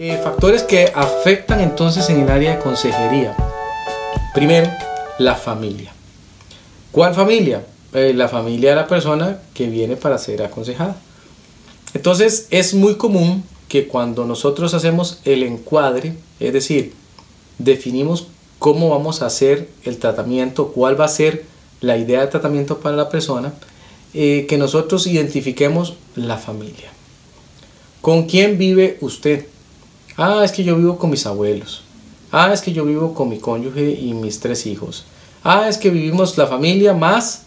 [0.00, 3.36] Eh, factores que afectan entonces en el área de consejería.
[4.34, 4.68] Primero,
[5.20, 5.92] la familia.
[6.90, 7.64] ¿Cuál familia?
[7.92, 10.96] Eh, la familia de la persona que viene para ser aconsejada.
[11.94, 16.92] Entonces es muy común que cuando nosotros hacemos el encuadre, es decir,
[17.58, 18.26] definimos
[18.58, 21.44] cómo vamos a hacer el tratamiento, cuál va a ser
[21.80, 23.54] la idea de tratamiento para la persona,
[24.12, 26.90] eh, que nosotros identifiquemos la familia.
[28.00, 29.46] ¿Con quién vive usted?
[30.16, 31.82] Ah, es que yo vivo con mis abuelos.
[32.30, 35.04] Ah, es que yo vivo con mi cónyuge y mis tres hijos.
[35.42, 37.44] Ah, es que vivimos la familia más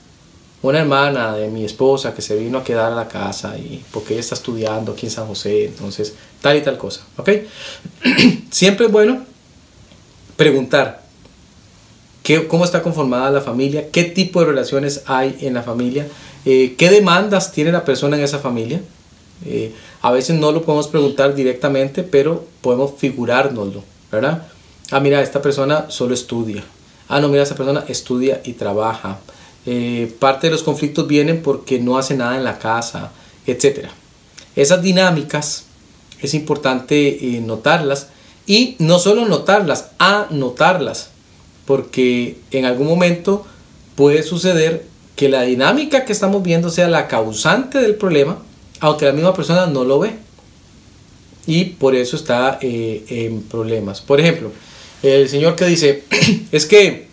[0.61, 4.13] una hermana de mi esposa que se vino a quedar a la casa y porque
[4.13, 7.29] ella está estudiando aquí en San José, entonces tal y tal cosa, ¿ok?
[8.51, 9.23] Siempre es bueno
[10.35, 11.03] preguntar
[12.23, 16.07] qué, cómo está conformada la familia, qué tipo de relaciones hay en la familia,
[16.45, 18.81] eh, qué demandas tiene la persona en esa familia.
[19.45, 24.47] Eh, a veces no lo podemos preguntar directamente, pero podemos figurárnoslo, ¿verdad?
[24.91, 26.63] Ah, mira, esta persona solo estudia.
[27.09, 29.19] Ah, no, mira, esta persona estudia y trabaja.
[29.65, 33.11] Eh, parte de los conflictos vienen porque no hace nada en la casa,
[33.45, 33.87] etc.
[34.55, 35.65] Esas dinámicas
[36.21, 38.07] es importante eh, notarlas
[38.45, 41.09] y no solo notarlas, anotarlas,
[41.65, 43.45] porque en algún momento
[43.95, 44.85] puede suceder
[45.17, 48.37] que la dinámica que estamos viendo sea la causante del problema,
[48.79, 50.15] aunque la misma persona no lo ve.
[51.45, 54.01] Y por eso está eh, en problemas.
[54.01, 54.51] Por ejemplo,
[55.01, 56.03] el señor que dice,
[56.51, 57.07] es que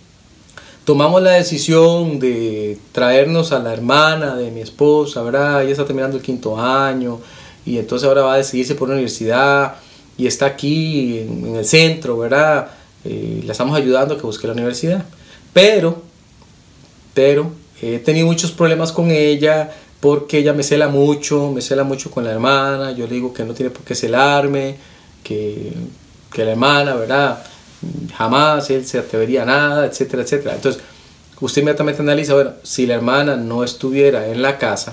[0.85, 5.63] tomamos la decisión de traernos a la hermana de mi esposa, ¿verdad?
[5.63, 7.21] Ella está terminando el quinto año
[7.65, 9.77] y entonces ahora va a decidirse por una universidad
[10.19, 12.69] y está aquí en, el centro, ¿verdad?
[13.05, 15.05] Eh, la estamos ayudando a que busque la universidad.
[15.53, 16.03] Pero,
[17.15, 19.73] pero, he tenido muchos problemas con ella
[20.05, 23.43] porque ella me cela mucho, me cela mucho con la hermana, yo le digo que
[23.43, 24.77] no tiene por qué celarme,
[25.23, 25.73] que,
[26.31, 27.43] que la hermana, ¿verdad?
[28.15, 30.57] jamás él se atrevería a nada, etcétera, etcétera.
[30.57, 30.83] Entonces,
[31.41, 34.93] usted inmediatamente analiza, bueno, si la hermana no estuviera en la casa,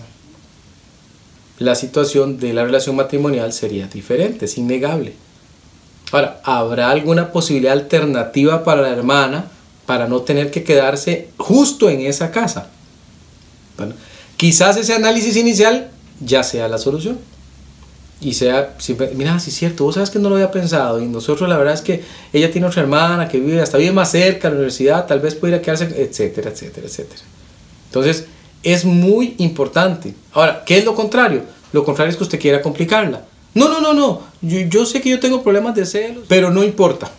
[1.60, 5.16] la situación de la relación matrimonial sería diferente, es innegable.
[6.14, 9.52] Ahora, ¿habrá alguna posibilidad alternativa para la hermana
[9.86, 12.70] para no tener que quedarse justo en esa casa?
[13.76, 13.94] Bueno,
[14.42, 17.20] quizás ese análisis inicial ya sea la solución
[18.20, 18.76] y sea,
[19.14, 21.76] mira, sí es cierto, vos sabes que no lo había pensado y nosotros la verdad
[21.76, 22.04] es que
[22.34, 25.36] ella tiene otra hermana que vive hasta vive más cerca de la universidad, tal vez
[25.36, 27.22] pudiera quedarse, etcétera, etcétera, etcétera.
[27.86, 28.26] Entonces,
[28.64, 30.16] es muy importante.
[30.34, 31.44] Ahora, ¿qué es lo contrario?
[31.72, 33.24] Lo contrario es que usted quiera complicarla.
[33.54, 36.64] No, no, no, no, yo, yo sé que yo tengo problemas de celos, pero no
[36.64, 37.12] importa,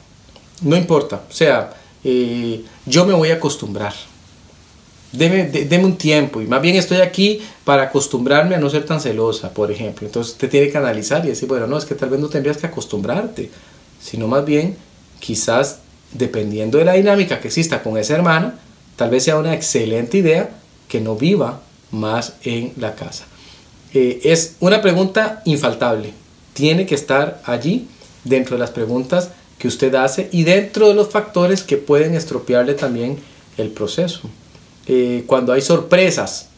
[0.62, 1.22] no importa.
[1.30, 1.72] O sea,
[2.02, 3.94] eh, yo me voy a acostumbrar
[5.12, 9.52] deme, un tiempo y más bien estoy aquí para acostumbrarme a no ser tan celosa,
[9.52, 10.06] por ejemplo.
[10.06, 12.56] Entonces te tiene que analizar y decir, bueno, no, es que tal vez no tendrías
[12.56, 13.50] que acostumbrarte,
[14.00, 14.76] sino más bien
[15.20, 15.78] quizás
[16.12, 18.58] dependiendo de la dinámica que exista con esa hermana,
[18.96, 20.50] tal vez sea una excelente idea
[20.88, 23.24] que no viva más en la casa.
[23.94, 26.12] Eh, es una pregunta infaltable,
[26.54, 27.88] tiene que estar allí
[28.24, 32.74] dentro de las preguntas que usted hace y dentro de los factores que pueden estropearle
[32.74, 33.18] también
[33.58, 34.28] el proceso.
[34.86, 36.48] Eh, cuando hay sorpresas.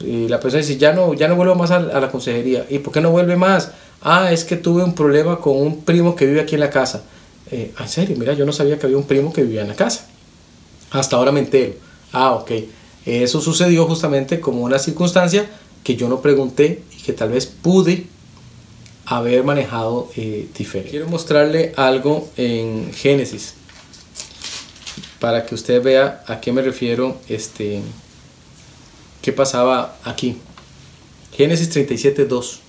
[0.00, 2.66] Y la persona dice, ya no, ya no vuelvo más a, la consejería.
[2.68, 3.70] ¿Y por qué no vuelve más?
[4.02, 7.02] Ah, es que tuve un problema con un primo que vive aquí en la casa.
[7.50, 9.76] Eh, en serio, mira, yo no sabía que había un primo que vivía en la
[9.76, 10.06] casa.
[10.90, 11.74] Hasta ahora me entero.
[12.12, 12.50] Ah, ok.
[13.04, 15.48] Eso sucedió justamente como una circunstancia
[15.84, 18.06] que yo no pregunté y que tal vez pude
[19.06, 20.90] haber manejado eh, diferente.
[20.90, 23.54] Quiero mostrarle algo en Génesis
[25.20, 27.80] para que usted vea a qué me refiero, este,
[29.22, 30.36] qué pasaba aquí.
[31.32, 32.60] Génesis 37, 2.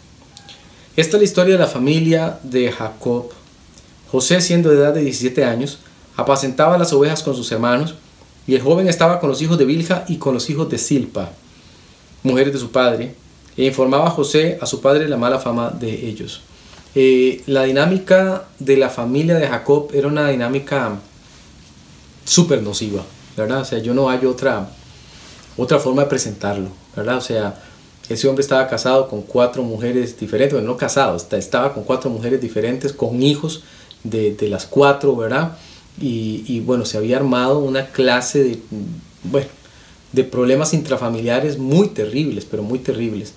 [0.96, 3.30] Esta es la historia de la familia de Jacob.
[4.12, 5.80] José, siendo de edad de 17 años,
[6.16, 7.96] apacentaba las ovejas con sus hermanos,
[8.48, 11.32] y el joven estaba con los hijos de Bilja y con los hijos de Silpa,
[12.24, 13.14] mujeres de su padre,
[13.58, 16.42] e informaba a José a su padre la mala fama de ellos.
[16.96, 20.98] Eh, la dinámica de la familia de Jacob era una dinámica
[22.28, 23.04] súper nociva,
[23.36, 23.62] ¿verdad?
[23.62, 24.70] O sea, yo no hay otra,
[25.56, 27.18] otra forma de presentarlo, ¿verdad?
[27.18, 27.64] O sea,
[28.10, 32.42] ese hombre estaba casado con cuatro mujeres diferentes, bueno, no casado, estaba con cuatro mujeres
[32.42, 33.64] diferentes, con hijos
[34.04, 35.58] de, de las cuatro, ¿verdad?
[36.00, 38.60] Y, y, bueno, se había armado una clase de,
[39.24, 39.48] bueno,
[40.12, 43.34] de problemas intrafamiliares muy terribles, pero muy terribles.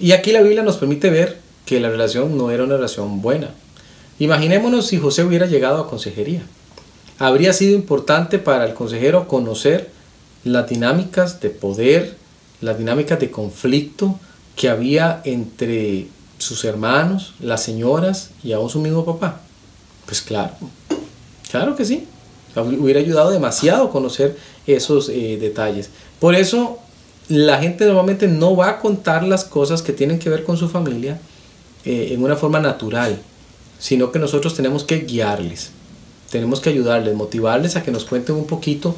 [0.00, 3.50] Y aquí la Biblia nos permite ver que la relación no era una relación buena.
[4.18, 6.42] Imaginémonos si José hubiera llegado a consejería
[7.22, 9.90] habría sido importante para el consejero conocer
[10.42, 12.16] las dinámicas de poder,
[12.60, 14.18] las dinámicas de conflicto
[14.56, 16.08] que había entre
[16.38, 19.40] sus hermanos, las señoras y aún su mismo papá?
[20.04, 20.54] Pues claro,
[21.48, 22.08] claro que sí.
[22.56, 24.36] Hubiera ayudado demasiado conocer
[24.66, 25.90] esos eh, detalles.
[26.18, 26.80] Por eso
[27.28, 30.68] la gente normalmente no va a contar las cosas que tienen que ver con su
[30.68, 31.20] familia
[31.84, 33.22] eh, en una forma natural,
[33.78, 35.70] sino que nosotros tenemos que guiarles,
[36.32, 38.96] tenemos que ayudarles, motivarles a que nos cuenten un poquito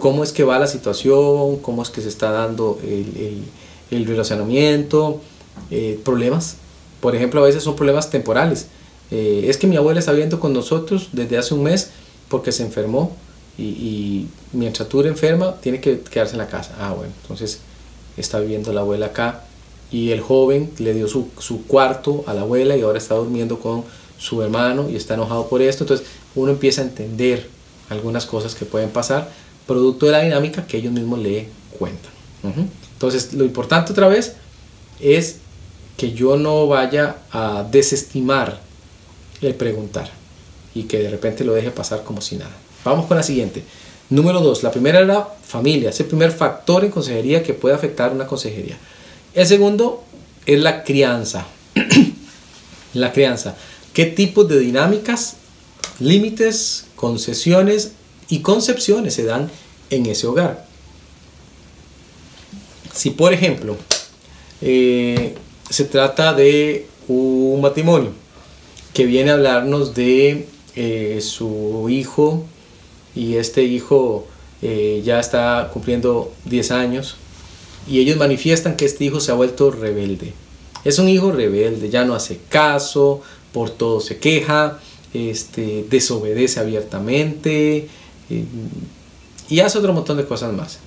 [0.00, 3.44] cómo es que va la situación, cómo es que se está dando el,
[3.92, 5.20] el, relacionamiento,
[5.70, 6.56] eh, problemas.
[7.00, 8.66] Por ejemplo, a veces son problemas temporales.
[9.12, 11.90] Eh, es que mi abuela está viviendo con nosotros desde hace un mes
[12.28, 13.16] porque se enfermó
[13.56, 16.74] y, y, mientras tú eres enferma tiene que quedarse en la casa.
[16.80, 17.60] Ah, bueno, entonces
[18.16, 19.44] está viviendo la abuela acá
[19.92, 23.60] y el joven le dio su, su cuarto a la abuela y ahora está durmiendo
[23.60, 23.84] con
[24.18, 25.84] su hermano y está enojado por esto.
[25.84, 27.48] Entonces uno empieza a entender
[27.90, 29.30] algunas cosas que pueden pasar
[29.66, 31.48] producto de la dinámica que ellos mismos le
[31.78, 32.10] cuentan.
[32.94, 34.34] Entonces, lo importante otra vez
[35.00, 35.36] es
[35.96, 38.60] que yo no vaya a desestimar
[39.40, 40.10] el preguntar
[40.74, 42.52] y que de repente lo deje pasar como si nada.
[42.84, 43.62] Vamos con la siguiente.
[44.10, 47.74] Número dos, la primera es la familia, es el primer factor en consejería que puede
[47.74, 48.76] afectar una consejería.
[49.34, 50.04] El segundo
[50.44, 51.46] es la crianza.
[52.94, 53.54] la crianza.
[53.92, 55.36] ¿Qué tipos de dinámicas,
[55.98, 57.92] límites, concesiones
[58.28, 59.50] y concepciones se dan
[59.90, 60.66] en ese hogar.
[62.92, 63.76] Si por ejemplo
[64.60, 65.34] eh,
[65.70, 68.10] se trata de un matrimonio
[68.94, 70.46] que viene a hablarnos de
[70.76, 72.44] eh, su hijo
[73.14, 74.26] y este hijo
[74.60, 77.16] eh, ya está cumpliendo 10 años
[77.88, 80.34] y ellos manifiestan que este hijo se ha vuelto rebelde.
[80.84, 84.78] Es un hijo rebelde, ya no hace caso, por todo se queja,
[85.14, 87.88] este, desobedece abiertamente,
[89.48, 90.78] y hace otro montón de cosas más.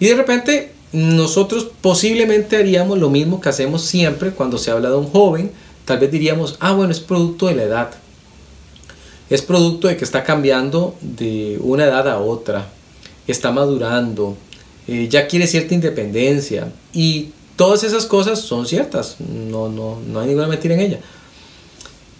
[0.00, 4.96] Y de repente nosotros posiblemente haríamos lo mismo que hacemos siempre cuando se habla de
[4.96, 5.50] un joven.
[5.84, 7.90] Tal vez diríamos, ah, bueno, es producto de la edad.
[9.28, 12.68] Es producto de que está cambiando de una edad a otra.
[13.26, 14.36] Está madurando.
[14.88, 16.72] Eh, ya quiere cierta independencia.
[16.92, 19.16] Y todas esas cosas son ciertas.
[19.20, 21.00] No, no, no hay ninguna mentira en ella.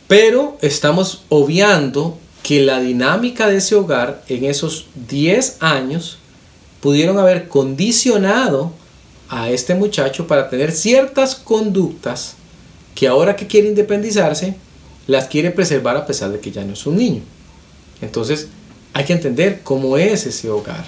[0.08, 6.18] Pero estamos obviando que la dinámica de ese hogar en esos 10 años
[6.80, 8.72] pudieron haber condicionado
[9.28, 12.36] a este muchacho para tener ciertas conductas
[12.94, 14.54] que ahora que quiere independizarse,
[15.08, 17.22] las quiere preservar a pesar de que ya no es un niño.
[18.00, 18.48] Entonces
[18.92, 20.84] hay que entender cómo es ese hogar.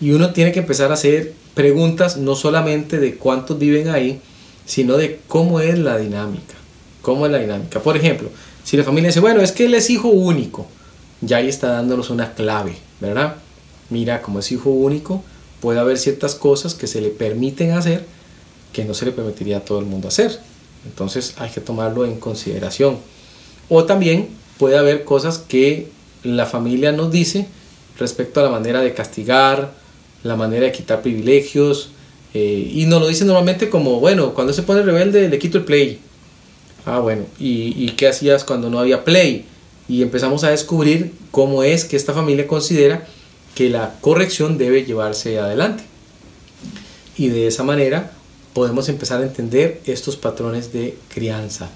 [0.00, 4.20] Y uno tiene que empezar a hacer preguntas no solamente de cuántos viven ahí,
[4.64, 6.54] sino de cómo es la dinámica.
[7.02, 7.80] ¿Cómo es la dinámica?
[7.80, 8.28] Por ejemplo,
[8.64, 10.66] si la familia dice, bueno, es que él es hijo único,
[11.20, 13.36] ya ahí está dándonos una clave, ¿verdad?
[13.88, 15.22] Mira, como es hijo único,
[15.60, 18.04] puede haber ciertas cosas que se le permiten hacer
[18.72, 20.38] que no se le permitiría a todo el mundo hacer.
[20.84, 22.98] Entonces hay que tomarlo en consideración.
[23.68, 25.88] O también puede haber cosas que
[26.22, 27.46] la familia nos dice
[27.98, 29.74] respecto a la manera de castigar,
[30.22, 31.90] la manera de quitar privilegios,
[32.32, 35.64] eh, y nos lo dice normalmente como, bueno, cuando se pone rebelde le quito el
[35.64, 35.98] play,
[36.84, 39.44] Ah, bueno, ¿y, qué hacías cuando no había play?
[39.88, 43.06] Y empezamos a descubrir cómo es que esta familia considera
[43.54, 45.84] que la corrección debe llevarse adelante.
[47.16, 48.12] Y de esa manera
[48.54, 51.68] podemos empezar a entender estos patrones de crianza.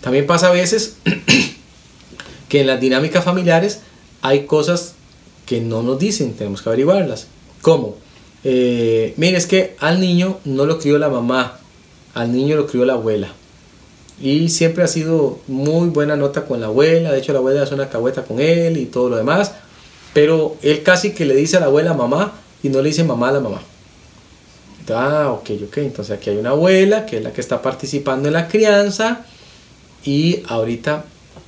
[0.00, 0.96] También pasa a veces
[2.48, 3.80] que en las dinámicas familiares
[4.20, 4.94] hay cosas
[5.46, 7.26] que no nos dicen, tenemos que averiguarlas.
[7.60, 7.96] ¿Cómo?
[8.44, 11.58] Eh, es que al niño no lo crió la mamá,
[12.14, 13.32] al niño lo crió la abuela.
[14.22, 17.10] Y siempre ha sido muy buena nota con la abuela.
[17.10, 19.52] De hecho, la abuela hace una cahueta con él y todo lo demás.
[20.14, 23.30] Pero él casi que le dice a la abuela mamá y no le dice mamá
[23.30, 23.60] a la mamá.
[24.94, 25.78] Ah, ok, ok.
[25.78, 29.26] Entonces aquí hay una abuela que es la que está participando en la crianza.
[30.04, 31.04] Y ahorita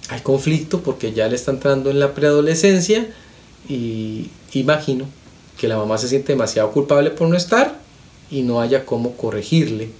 [0.09, 3.07] hay conflicto porque ya le está entrando en la preadolescencia.
[3.69, 5.07] Y imagino
[5.57, 7.79] que la mamá se siente demasiado culpable por no estar
[8.33, 9.91] y no haya cómo corregirle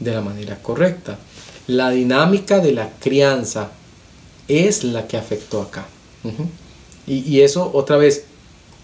[0.00, 1.18] de la manera correcta
[1.66, 3.70] la dinámica de la crianza
[4.48, 5.86] es la que afectó acá.
[7.06, 8.24] y, eso otra vez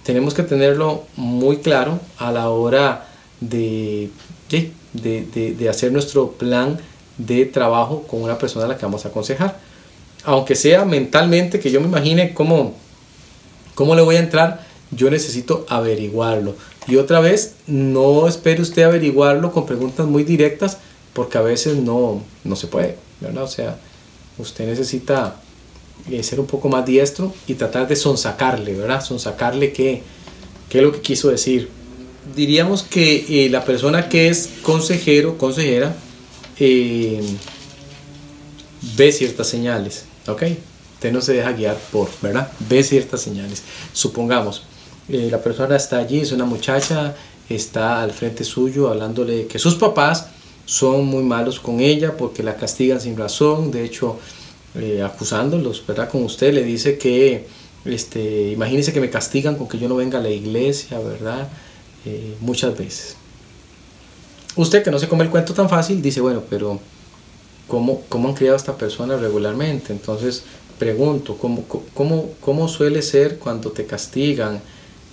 [0.05, 3.09] tenemos que tenerlo muy claro a la hora
[3.41, 4.11] de,
[4.49, 6.79] de, hacer nuestro plan
[7.19, 9.59] de trabajo con una persona a la que vamos a aconsejar.
[10.25, 12.75] Aunque sea mentalmente que yo me imagine cómo,
[13.75, 16.55] cómo le voy a entrar, yo necesito averiguarlo.
[16.87, 20.79] Y otra vez, no espere usted averiguarlo con preguntas muy directas,
[21.19, 23.43] porque a veces no, no se puede, ¿verdad?
[23.43, 23.77] O sea,
[24.39, 25.35] usted necesita
[26.09, 29.05] eh, ser un poco más diestro y tratar de sonsacarle, ¿verdad?
[29.05, 30.05] Sonsacarle qué,
[30.69, 31.71] qué es lo que quiso decir.
[32.37, 35.93] Diríamos que eh, la persona que es consejero, consejera,
[36.61, 37.21] eh,
[38.97, 40.45] ve ciertas señales, ¿ok?
[40.95, 42.53] Usted no se deja guiar por, ¿verdad?
[42.61, 43.65] Ve ciertas señales.
[43.93, 44.63] Supongamos,
[45.09, 47.17] eh, la persona está allí, es una muchacha,
[47.49, 50.29] está al frente suyo hablándole que sus papás
[50.69, 54.19] son muy malos con ella porque la castigan sin razón, de hecho,
[54.75, 56.11] eh, acusándolos, ¿verdad?
[56.11, 57.47] Con usted le dice que,
[57.87, 61.49] este, imagínese que me castigan con que yo no venga a la iglesia, ¿verdad?
[62.05, 63.17] Eh, muchas veces.
[64.57, 66.79] Usted que no se come el cuento tan fácil, dice, bueno, pero
[67.67, 69.95] ¿cómo, cómo han criado a esta persona regularmente?
[69.95, 70.43] Entonces,
[70.79, 74.61] pregunto, ¿cómo, cómo, cómo suele ser cuando te castigan?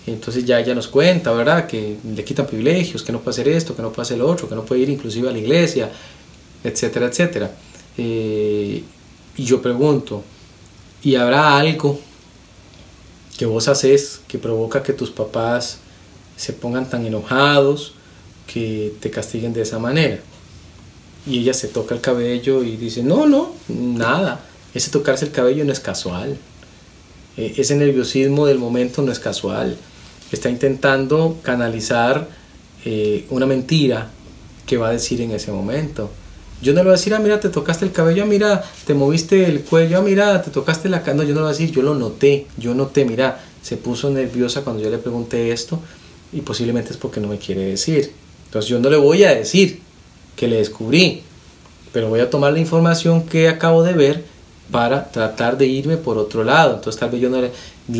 [0.07, 1.65] Entonces ya ella nos cuenta, ¿verdad?
[1.65, 4.47] Que le quitan privilegios, que no puede hacer esto, que no puede hacer lo otro,
[4.47, 5.91] que no puede ir inclusive a la iglesia,
[6.63, 7.51] etcétera, etcétera.
[7.97, 8.83] Eh,
[9.37, 10.23] y yo pregunto,
[11.01, 11.99] ¿y habrá algo
[13.37, 15.79] que vos haces que provoca que tus papás
[16.37, 17.93] se pongan tan enojados
[18.45, 20.19] que te castiguen de esa manera?
[21.25, 24.45] Y ella se toca el cabello y dice, no, no, nada.
[24.75, 26.37] Ese tocarse el cabello no es casual.
[27.37, 29.75] E, ese nerviosismo del momento no es casual
[30.31, 32.27] está intentando canalizar
[32.83, 34.09] eh, una mentira
[34.65, 36.09] que va a decir en ese momento.
[36.61, 38.93] Yo no le voy a decir, ah, mira, te tocaste el cabello, ah, mira, te
[38.93, 41.17] moviste el cuello, ah, mira, te tocaste la cara.
[41.17, 44.09] No, yo no le voy a decir, yo lo noté, yo noté, mira, se puso
[44.09, 45.79] nerviosa cuando yo le pregunté esto
[46.31, 48.11] y posiblemente es porque no me quiere decir.
[48.45, 49.81] Entonces yo no le voy a decir
[50.35, 51.23] que le descubrí,
[51.91, 54.23] pero voy a tomar la información que acabo de ver
[54.71, 56.75] para tratar de irme por otro lado.
[56.75, 57.51] Entonces tal vez yo no le,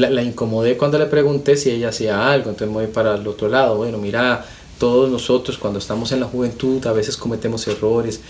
[0.10, 3.48] la, incomodé cuando le pregunté si ella hacía algo, entonces me voy para el otro
[3.48, 3.78] lado.
[3.78, 4.46] Bueno, mira,
[4.80, 8.22] todos nosotros cuando estamos en la juventud a veces cometemos errores,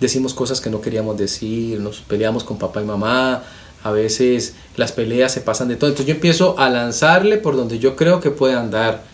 [0.00, 3.42] decimos cosas que no queríamos decir, nos peleamos con papá y mamá,
[3.82, 5.90] a veces las peleas se pasan de todo.
[5.90, 9.04] Entonces yo empiezo a lanzarle por donde yo creo que puede andar.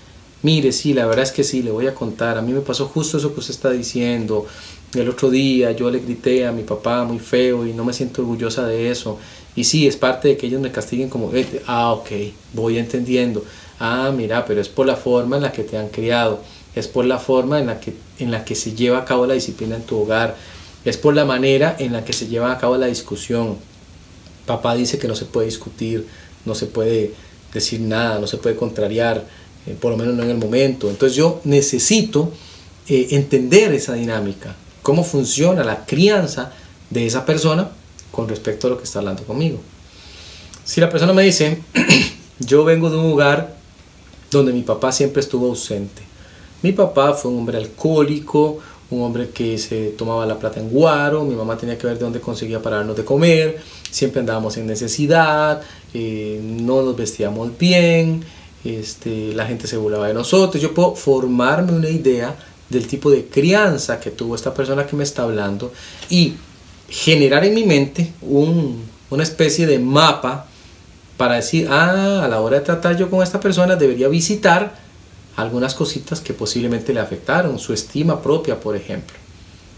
[0.42, 2.38] Mire, sí, la verdad es que sí, le voy a contar.
[2.38, 4.46] A mí me pasó justo eso que usted está diciendo.
[4.92, 8.22] El otro día yo le grité a mi papá muy feo y no me siento
[8.22, 9.18] orgullosa de eso.
[9.54, 12.10] Y sí, es parte de que ellos me castiguen como, eh, ah, ok,
[12.54, 13.44] voy entendiendo.
[13.78, 16.40] Ah, mira, pero es por la forma en la que te han criado.
[16.74, 19.34] Es por la forma en la que, en la que se lleva a cabo la
[19.34, 20.36] disciplina en tu hogar.
[20.84, 23.58] Es por la manera en la que se lleva a cabo la discusión.
[24.44, 26.08] Papá dice que no se puede discutir,
[26.44, 27.14] no se puede
[27.54, 29.24] decir nada, no se puede contrariar,
[29.66, 30.90] eh, por lo menos no en el momento.
[30.90, 32.32] Entonces yo necesito
[32.88, 34.56] eh, entender esa dinámica
[34.90, 36.50] cómo funciona la crianza
[36.90, 37.70] de esa persona
[38.10, 39.60] con respecto a lo que está hablando conmigo.
[40.64, 41.62] Si la persona me dice,
[42.40, 43.54] yo vengo de un lugar
[44.32, 46.02] donde mi papá siempre estuvo ausente.
[46.62, 48.58] Mi papá fue un hombre alcohólico,
[48.90, 52.02] un hombre que se tomaba la plata en guaro, mi mamá tenía que ver de
[52.02, 55.62] dónde conseguía pararnos de comer, siempre andábamos en necesidad,
[55.94, 58.24] eh, no nos vestíamos bien,
[58.64, 60.60] este, la gente se burlaba de nosotros.
[60.60, 62.34] Yo puedo formarme una idea
[62.70, 65.72] del tipo de crianza que tuvo esta persona que me está hablando
[66.08, 66.34] y
[66.88, 70.46] generar en mi mente una especie de mapa
[71.16, 74.74] para decir, ah, a la hora de tratar yo con esta persona debería visitar
[75.36, 79.16] algunas cositas que posiblemente le afectaron, su estima propia, por ejemplo,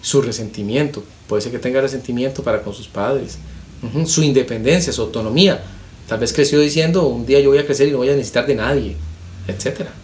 [0.00, 3.38] su resentimiento, puede ser que tenga resentimiento para con sus padres,
[4.06, 5.62] su independencia, su autonomía,
[6.08, 8.46] tal vez creció diciendo, un día yo voy a crecer y no voy a necesitar
[8.46, 8.96] de nadie,
[9.48, 10.01] etcétera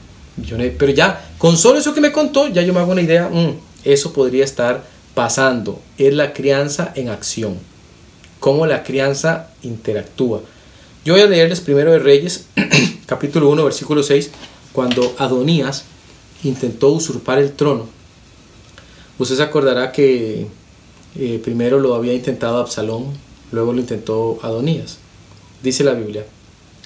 [0.78, 3.54] pero ya, con solo eso que me contó, ya yo me hago una idea, mm,
[3.84, 5.80] eso podría estar pasando.
[5.96, 7.58] Es la crianza en acción.
[8.40, 10.42] Cómo la crianza interactúa.
[11.04, 12.46] Yo voy a leerles primero de Reyes,
[13.06, 14.30] capítulo 1, versículo 6,
[14.72, 15.84] cuando Adonías
[16.44, 17.86] intentó usurpar el trono.
[19.18, 20.46] Usted se acordará que
[21.16, 23.06] eh, primero lo había intentado Absalón,
[23.50, 24.98] luego lo intentó Adonías.
[25.62, 26.24] Dice la Biblia.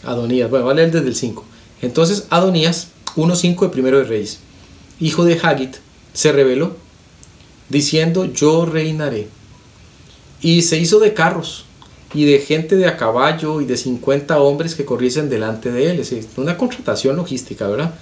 [0.04, 1.44] Adonías, bueno, va a leer desde el 5.
[1.82, 4.38] Entonces Adonías 1.5 de Primero de Reyes.
[5.00, 5.76] Hijo de Hagit,
[6.12, 6.76] se rebeló,
[7.68, 9.28] diciendo, yo reinaré.
[10.40, 11.64] Y se hizo de carros,
[12.14, 16.00] y de gente de a caballo, y de 50 hombres que corriesen delante de él.
[16.00, 17.94] Es una contratación logística, ¿verdad?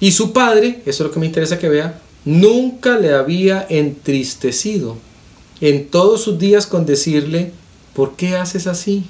[0.00, 4.96] Y su padre, eso es lo que me interesa que vea, nunca le había entristecido
[5.60, 7.52] en todos sus días con decirle,
[7.94, 9.04] ¿por qué haces así?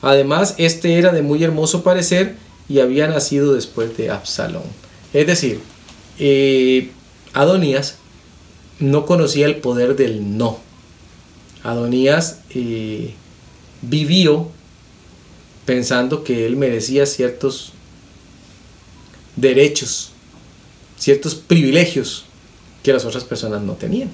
[0.00, 2.36] Además, este era de muy hermoso parecer
[2.72, 4.62] y había nacido después de Absalón.
[5.12, 5.60] Es decir,
[6.18, 6.90] eh,
[7.34, 7.96] Adonías
[8.78, 10.58] no conocía el poder del no.
[11.62, 13.12] Adonías eh,
[13.82, 14.48] vivió
[15.66, 17.72] pensando que él merecía ciertos
[19.36, 20.12] derechos,
[20.98, 22.24] ciertos privilegios
[22.82, 24.10] que las otras personas no tenían.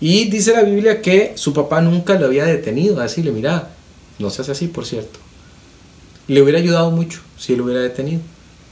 [0.00, 3.70] Y dice la Biblia que su papá nunca lo había detenido a decirle, mira,
[4.20, 5.23] no seas así, por cierto
[6.28, 8.20] le hubiera ayudado mucho si él hubiera detenido.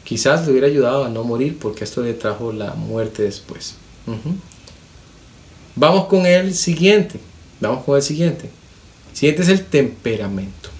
[0.05, 3.77] Quizás le hubiera ayudado a no morir porque esto le trajo la muerte después.
[5.77, 7.21] Vamos con el siguiente.
[7.61, 8.51] Vamos con el siguiente.
[9.13, 10.71] Siguiente es el temperamento.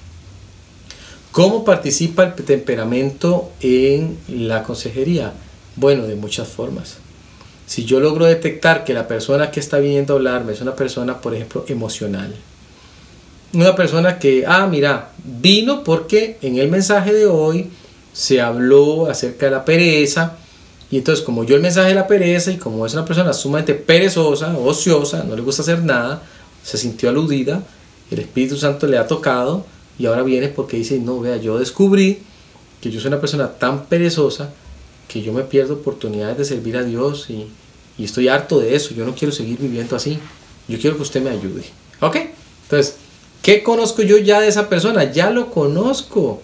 [1.31, 5.33] ¿Cómo participa el temperamento en la consejería?
[5.77, 6.97] Bueno, de muchas formas.
[7.67, 11.23] Si yo logro detectar que la persona que está viniendo a hablarme es una persona,
[11.23, 12.35] por ejemplo, emocional,
[13.53, 17.71] una persona que, ah, mira, vino porque en el mensaje de hoy
[18.13, 20.37] se habló acerca de la pereza,
[20.91, 23.75] y entonces como yo el mensaje de la pereza y como es una persona sumamente
[23.75, 26.23] perezosa, ociosa, no le gusta hacer nada,
[26.63, 27.63] se sintió aludida,
[28.11, 29.65] el Espíritu Santo le ha tocado
[29.99, 32.19] y ahora viene porque dice, no, vea, yo descubrí
[32.81, 34.51] que yo soy una persona tan perezosa
[35.09, 37.47] que yo me pierdo oportunidades de servir a Dios y,
[38.03, 40.19] estoy harto de eso, yo no quiero seguir viviendo así,
[40.67, 41.63] yo quiero que usted me ayude.
[42.01, 42.17] ¿Ok?
[42.65, 42.97] Entonces,
[43.43, 45.11] ¿qué conozco yo ya de esa persona?
[45.11, 46.41] Ya lo conozco,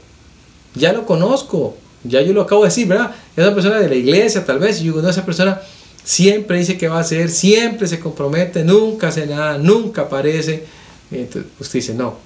[0.74, 3.12] ya lo conozco, ya yo lo acabo de decir, ¿verdad?
[3.36, 5.60] Esa persona de la iglesia tal vez, yo no, esa persona
[6.04, 10.64] siempre dice que va a hacer, siempre se compromete, nunca hace nada, nunca aparece.
[11.10, 12.16] Entonces, usted dice, no,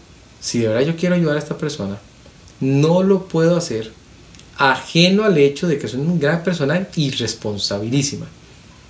[0.41, 1.99] si de verdad yo quiero ayudar a esta persona,
[2.61, 3.93] no lo puedo hacer
[4.57, 8.26] ajeno al hecho de que soy una gran persona irresponsabilísima.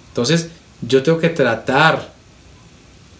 [0.08, 0.48] Entonces,
[0.82, 2.11] yo tengo que tratar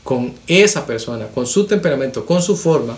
[0.03, 2.97] con esa persona, con su temperamento, con su forma,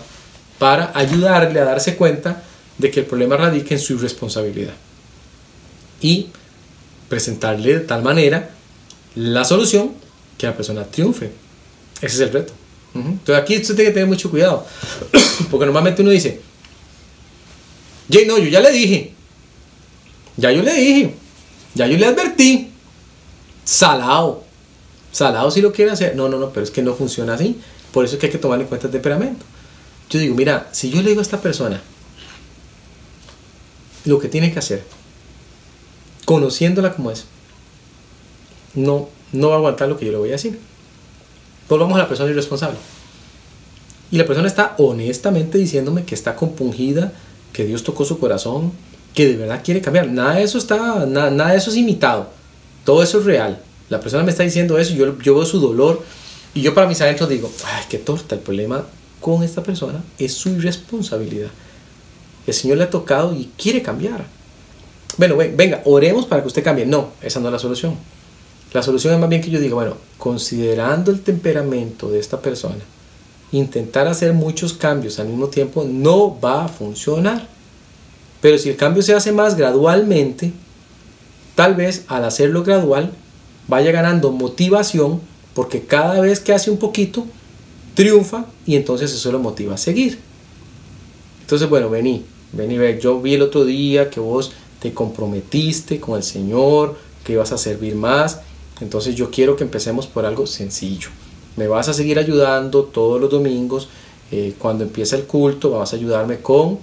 [0.57, 2.43] para ayudarle a darse cuenta
[2.77, 4.73] de que el problema radica en su irresponsabilidad.
[6.01, 6.27] Y
[7.09, 8.49] presentarle de tal manera
[9.15, 9.91] la solución
[10.37, 11.31] que la persona triunfe.
[12.01, 12.53] Ese es el reto.
[12.93, 14.65] Entonces aquí usted tiene que tener mucho cuidado.
[15.51, 16.41] Porque normalmente uno dice,
[18.11, 19.13] Jay, no, yo ya le dije.
[20.37, 21.15] Ya yo le dije.
[21.73, 22.71] Ya yo le advertí.
[23.63, 24.44] Salado.
[25.15, 26.13] Salado si lo quiere hacer.
[26.17, 27.57] No, no, no, pero es que no funciona así.
[27.93, 29.45] Por eso es que hay que tomar en cuenta el temperamento.
[30.09, 31.81] Yo digo, mira, si yo le digo a esta persona
[34.03, 34.83] lo que tiene que hacer,
[36.25, 37.27] conociéndola como es,
[38.73, 40.59] no, no va a aguantar lo que yo le voy a decir.
[41.69, 42.77] Volvamos a la persona irresponsable.
[44.11, 47.13] Y la persona está honestamente diciéndome que está compungida,
[47.53, 48.73] que Dios tocó su corazón,
[49.13, 50.09] que de verdad quiere cambiar.
[50.09, 52.31] Nada de eso está, nada, nada de eso es imitado.
[52.83, 53.61] Todo eso es real.
[53.89, 56.03] La persona me está diciendo eso, yo, yo veo su dolor
[56.53, 58.85] y yo para mis adentros digo, ay, qué torta, el problema
[59.19, 61.49] con esta persona es su irresponsabilidad.
[62.47, 64.25] El Señor le ha tocado y quiere cambiar.
[65.17, 66.85] Bueno, venga, oremos para que usted cambie.
[66.85, 67.95] No, esa no es la solución.
[68.73, 72.83] La solución es más bien que yo diga, bueno, considerando el temperamento de esta persona,
[73.51, 77.47] intentar hacer muchos cambios al mismo tiempo no va a funcionar.
[78.41, 80.51] Pero si el cambio se hace más gradualmente,
[81.55, 83.11] tal vez al hacerlo gradual
[83.67, 85.21] vaya ganando motivación
[85.53, 87.25] porque cada vez que hace un poquito,
[87.93, 90.19] triunfa y entonces eso lo motiva a seguir.
[91.41, 96.17] Entonces, bueno, vení, vení, ve, yo vi el otro día que vos te comprometiste con
[96.17, 98.41] el Señor, que ibas a servir más,
[98.81, 101.09] entonces yo quiero que empecemos por algo sencillo.
[101.55, 103.87] Me vas a seguir ayudando todos los domingos,
[104.31, 106.79] eh, cuando empieza el culto, vas a ayudarme con,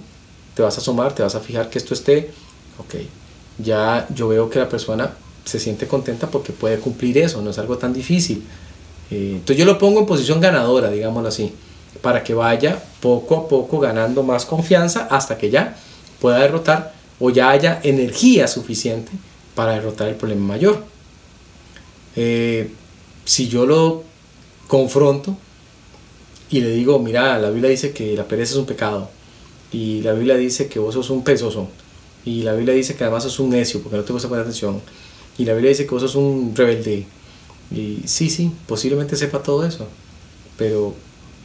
[0.55, 2.31] te vas a asomar, te vas a fijar que esto esté,
[2.79, 2.95] ok,
[3.59, 5.13] ya yo veo que la persona
[5.45, 8.43] se siente contenta porque puede cumplir eso, no es algo tan difícil.
[9.11, 11.53] Eh, entonces yo lo pongo en posición ganadora, digámoslo así,
[12.01, 15.77] para que vaya poco a poco ganando más confianza hasta que ya
[16.19, 19.11] pueda derrotar o ya haya energía suficiente
[19.55, 20.83] para derrotar el problema mayor.
[22.15, 22.71] Eh,
[23.25, 24.03] si yo lo
[24.67, 25.37] confronto
[26.49, 29.09] y le digo, mira, la Biblia dice que la pereza es un pecado,
[29.71, 31.67] y la Biblia dice que vos sos un pesoso,
[32.25, 34.79] y la Biblia dice que además sos un necio porque no te gusta poner atención,
[35.37, 37.05] y la Biblia dice que vos sos un rebelde,
[37.71, 39.87] y sí, sí, posiblemente sepa todo eso,
[40.57, 40.93] pero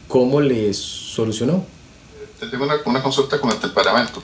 [0.07, 1.65] ¿cómo le solucionó?
[2.39, 4.21] Tengo una, una consulta con el temperamento.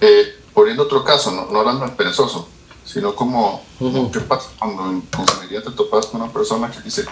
[0.00, 2.48] Eh, poniendo otro caso, no, no hablando del perezoso,
[2.84, 3.62] sino como,
[4.12, 7.04] ¿qué pasa cuando en consejería te topas con una persona que dice,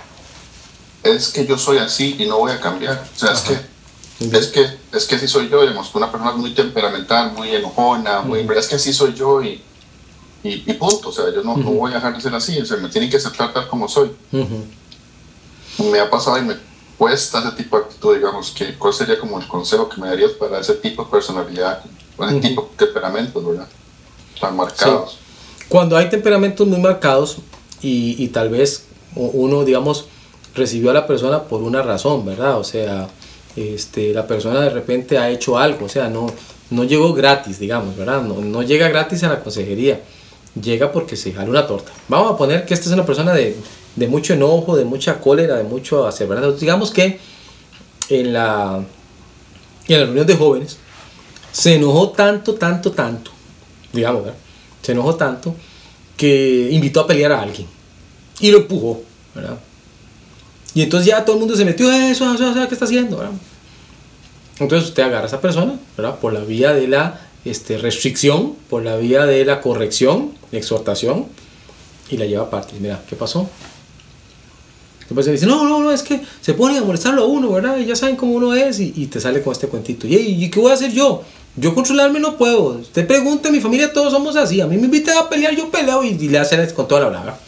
[1.03, 3.07] es que yo soy así y no voy a cambiar?
[3.14, 6.55] O sea, es que, es que, es que así soy yo, digamos, una persona muy
[6.55, 9.62] temperamental, muy enojona, muy, es que así soy yo y,
[10.42, 12.77] y, punto, o sea, yo no, no, voy a dejar de ser así, o sea,
[12.77, 14.11] me tienen que aceptar tal como soy.
[15.90, 16.55] Me ha pasado y me
[16.96, 20.33] cuesta ese tipo de actitud, digamos, que, ¿cuál sería como el consejo que me darías
[20.33, 21.83] para ese tipo de personalidad,
[22.29, 23.68] ese tipo de temperamentos, ¿verdad?
[24.40, 25.18] Tan marcados
[25.68, 27.38] cuando hay temperamentos muy marcados
[27.83, 30.07] y, y, tal vez uno, digamos,
[30.55, 32.59] recibió a la persona por una razón, ¿verdad?
[32.59, 33.09] O sea,
[33.57, 36.27] este, la persona de repente ha hecho algo, o sea, no,
[36.70, 38.22] no llegó gratis, digamos, ¿verdad?
[38.22, 40.01] No, no llega gratis a la consejería,
[40.61, 41.92] llega porque se jala una torta.
[42.09, 43.57] Vamos a poner que esta es una persona de,
[43.95, 46.55] de mucho enojo, de mucha cólera, de mucho hacer, ¿verdad?
[46.55, 47.19] Digamos que
[48.09, 48.85] en la,
[49.88, 50.79] en reunión de jóvenes
[51.53, 53.31] se enojó tanto, tanto, tanto,
[53.92, 54.38] digamos, ¿verdad?
[54.83, 55.55] se enojó tanto
[56.16, 57.66] que invitó a pelear a alguien
[58.38, 59.03] y lo empujó,
[59.35, 59.59] ¿verdad?
[60.75, 63.21] Y entonces ya todo el mundo se metió, eso, eso, eso ¿qué está haciendo?
[64.59, 66.19] Entonces usted agarra a esa persona, ¿verdad?
[66.21, 71.26] Por la vía de la este, restricción, por la vía de la corrección, exhortación,
[72.11, 72.74] y la lleva aparte.
[72.80, 73.48] Mira, ¿qué pasó?
[75.00, 77.78] Después se dice, no, no, no, es que se pone a molestarlo a uno, ¿verdad?
[77.78, 80.06] Y ya saben cómo uno es, y, te sale con este cuentito.
[80.06, 81.22] ¿Y, ¿Y qué voy a hacer yo?
[81.56, 82.78] Yo controlarme no puedo.
[82.78, 84.61] Usted pregunta, mi familia todos somos así.
[84.61, 87.38] A mí me invitan a pelear, yo peleo y, le hacen con toda la braga.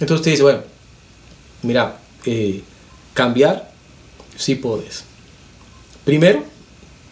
[0.00, 0.60] Entonces usted dice, bueno,
[1.62, 2.62] mira, eh,
[3.12, 3.70] cambiar
[4.36, 5.04] sí puedes.
[6.04, 6.44] Primero,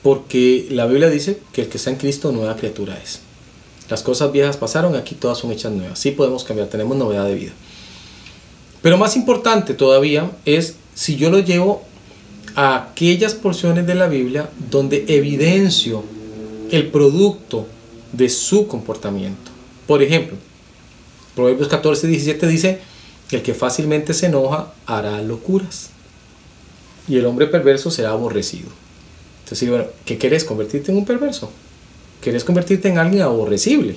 [0.03, 3.21] porque la Biblia dice que el que está en Cristo nueva criatura es.
[3.89, 5.99] Las cosas viejas pasaron, aquí todas son hechas nuevas.
[5.99, 7.53] Sí podemos cambiar, tenemos novedad de vida.
[8.83, 11.83] Pero más importante todavía es si yo lo llevo
[12.55, 16.05] a aquellas porciones de la Biblia donde evidencio
[16.71, 17.67] el producto
[18.13, 19.51] de su comportamiento.
[19.87, 20.37] Por ejemplo,
[21.35, 22.81] Proverbios 14, 17 dice,
[23.31, 25.91] el que fácilmente se enoja hará locuras
[27.09, 28.69] y el hombre perverso será aborrecido.
[29.51, 30.45] Entonces, bueno, ¿qué querés?
[30.45, 31.51] ¿Convertirte en un perverso?
[32.21, 33.97] ¿Querés convertirte en alguien aborrecible?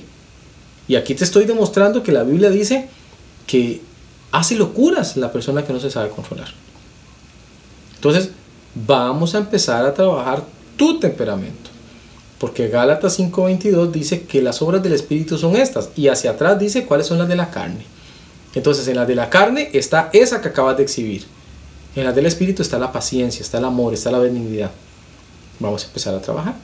[0.87, 2.89] Y aquí te estoy demostrando que la Biblia dice
[3.45, 3.79] que
[4.31, 6.47] hace locuras la persona que no se sabe controlar.
[7.93, 8.31] Entonces,
[8.73, 10.43] vamos a empezar a trabajar
[10.75, 11.69] tu temperamento.
[12.39, 15.89] Porque Gálatas 5:22 dice que las obras del Espíritu son estas.
[15.95, 17.85] Y hacia atrás dice cuáles son las de la carne.
[18.55, 21.25] Entonces, en las de la carne está esa que acabas de exhibir.
[21.95, 24.71] En las del Espíritu está la paciencia, está el amor, está la benignidad.
[25.63, 26.55] Vamos a empezar a trabajar.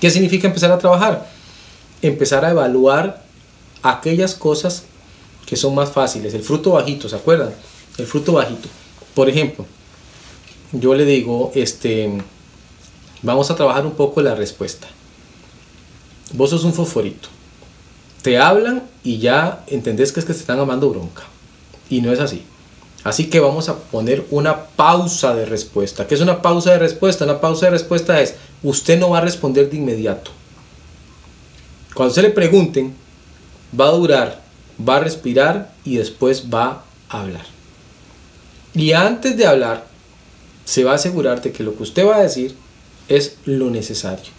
[0.00, 1.30] ¿Qué significa empezar a trabajar?
[2.02, 3.22] Empezar a evaluar
[3.84, 4.82] aquellas cosas
[5.46, 6.34] que son más fáciles.
[6.34, 7.54] El fruto bajito, ¿se acuerdan?
[7.96, 8.68] El fruto bajito.
[9.14, 9.64] Por ejemplo,
[10.72, 12.20] yo le digo, este,
[13.22, 14.88] vamos a trabajar un poco la respuesta.
[16.32, 17.28] Vos sos un fosforito.
[18.22, 21.22] Te hablan y ya entendés que es que te están amando bronca.
[21.88, 22.42] Y no es así.
[23.06, 26.08] Así que vamos a poner una pausa de respuesta.
[26.08, 27.22] ¿Qué es una pausa de respuesta?
[27.24, 30.32] Una pausa de respuesta es, usted no va a responder de inmediato.
[31.94, 32.96] Cuando se le pregunten,
[33.78, 34.42] va a durar,
[34.76, 37.46] va a respirar y después va a hablar.
[38.74, 39.86] Y antes de hablar,
[40.64, 42.56] se va a asegurar de que lo que usted va a decir
[43.06, 44.32] es lo necesario.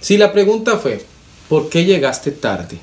[0.00, 1.04] Si la pregunta fue,
[1.50, 2.78] ¿por qué llegaste tarde?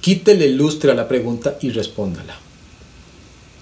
[0.00, 2.47] Quítele el lustre a la pregunta y respóndala.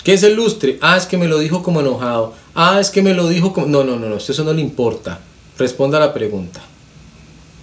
[0.07, 0.79] ¿Qué es el lustre?
[0.83, 2.33] Ah, es que me lo dijo como enojado.
[2.55, 3.66] Ah, es que me lo dijo como...
[3.66, 5.19] No, no, no, no, eso no le importa.
[5.59, 6.62] Responda a la pregunta.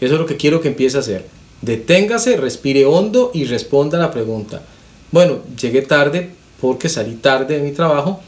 [0.01, 1.25] Eso es lo que quiero que empiece a hacer.
[1.61, 4.61] Deténgase, respire hondo y responda a la pregunta.
[5.09, 8.19] Bueno, llegué tarde porque salí tarde de mi trabajo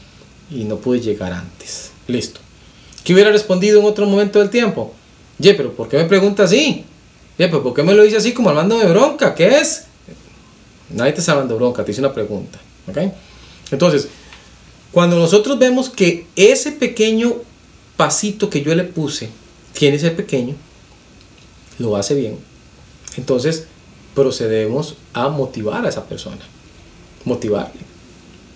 [0.50, 1.90] y no pude llegar antes.
[2.08, 2.40] Listo.
[3.04, 4.94] ¿Qué hubiera respondido en otro momento del tiempo?
[5.38, 6.86] Ye, pero ¿por qué me pregunta así?
[7.36, 9.34] Ye, pero ¿por qué me lo dice así como de bronca?
[9.34, 9.84] ¿Qué es?
[10.88, 12.58] Nadie te está hablando bronca, te hice una pregunta.
[13.70, 14.08] Entonces,
[14.92, 17.34] cuando nosotros vemos que ese pequeño
[17.96, 19.30] pasito que yo le puse
[19.72, 20.54] tiene ese pequeño,
[21.78, 22.38] lo hace bien,
[23.16, 23.66] entonces
[24.14, 26.40] procedemos a motivar a esa persona.
[27.24, 27.80] Motivarle.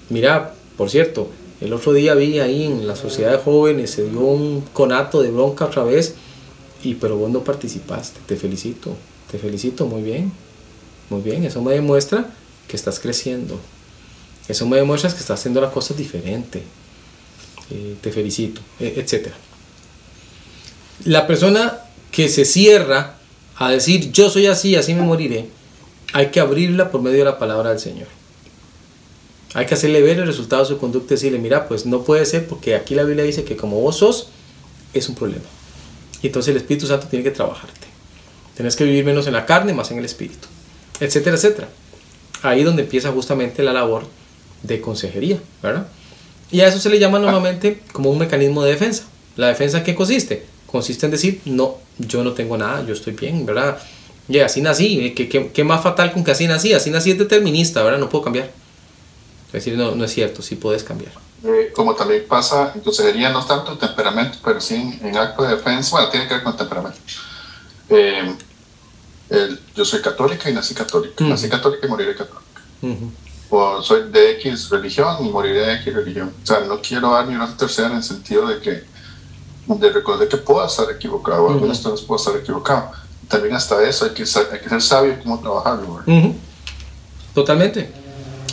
[0.08, 1.28] Mira, por cierto,
[1.60, 5.30] el otro día vi ahí en la sociedad de jóvenes, se dio un conato de
[5.30, 6.14] bronca otra vez,
[6.82, 8.20] y pero vos no participaste.
[8.26, 8.96] Te felicito,
[9.30, 10.32] te felicito, muy bien,
[11.10, 11.44] muy bien.
[11.44, 12.30] Eso me demuestra
[12.66, 13.58] que estás creciendo.
[14.50, 16.62] Eso me demuestra que estás haciendo las cosas diferente.
[17.70, 19.28] Eh, te felicito, e, etc.
[21.04, 21.78] La persona
[22.10, 23.16] que se cierra
[23.56, 25.48] a decir yo soy así, así me moriré,
[26.12, 28.08] hay que abrirla por medio de la palabra del Señor.
[29.54, 32.26] Hay que hacerle ver el resultado de su conducta y decirle, mira, pues no puede
[32.26, 34.28] ser porque aquí la Biblia dice que como vos sos,
[34.92, 35.44] es un problema.
[36.22, 37.86] Y entonces el Espíritu Santo tiene que trabajarte.
[38.56, 40.48] Tienes que vivir menos en la carne, más en el Espíritu.
[40.98, 41.68] Etcétera, etcétera.
[42.42, 44.06] Ahí donde empieza justamente la labor
[44.62, 45.86] de consejería, ¿verdad?
[46.50, 49.04] Y a eso se le llama normalmente como un mecanismo de defensa.
[49.36, 50.46] ¿La defensa en qué consiste?
[50.66, 53.78] Consiste en decir, no, yo no tengo nada, yo estoy bien, ¿verdad?
[54.28, 56.72] Y así nací, ¿qué, qué, más fatal con que así nací?
[56.72, 57.98] Así nací es determinista, ¿verdad?
[57.98, 58.50] No puedo cambiar.
[59.48, 61.12] Es decir, no, no es cierto, sí puedes cambiar.
[61.42, 65.90] Eh, como también pasa, entonces sería no tanto temperamento, pero sí en acto de defensa,
[65.92, 66.98] bueno, tiene que ver con temperamento.
[67.88, 68.36] Eh,
[69.74, 72.50] yo soy católica y nací católica, nací católica y moriré católica.
[73.50, 76.32] O soy de X religión y moriré de X religión.
[76.42, 78.90] O sea, no quiero dar ni una tercera en el sentido de que
[79.78, 82.90] de recordar que puedo estar equivocado, uh algunas cosas puedo estar equivocado.
[83.28, 86.02] También hasta eso hay que, hay que ser sabio cómo trabajarlo.
[87.34, 87.90] Totalmente.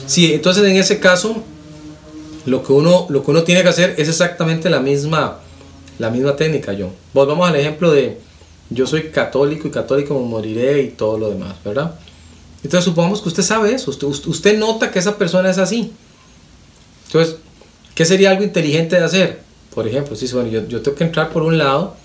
[0.05, 1.43] Sí, entonces en ese caso,
[2.45, 5.39] lo que uno, lo que uno tiene que hacer es exactamente la misma,
[5.97, 6.91] la misma técnica, John.
[7.13, 8.19] Volvamos al ejemplo de
[8.69, 11.95] yo soy católico y católico moriré y todo lo demás, ¿verdad?
[12.63, 15.91] Entonces supongamos que usted sabe eso, usted, nota que esa persona es así.
[17.07, 17.37] Entonces,
[17.95, 19.47] ¿qué sería algo inteligente de hacer?
[19.77, 21.95] por ejemplo, si bueno, yo, yo tengo que entrar por un lado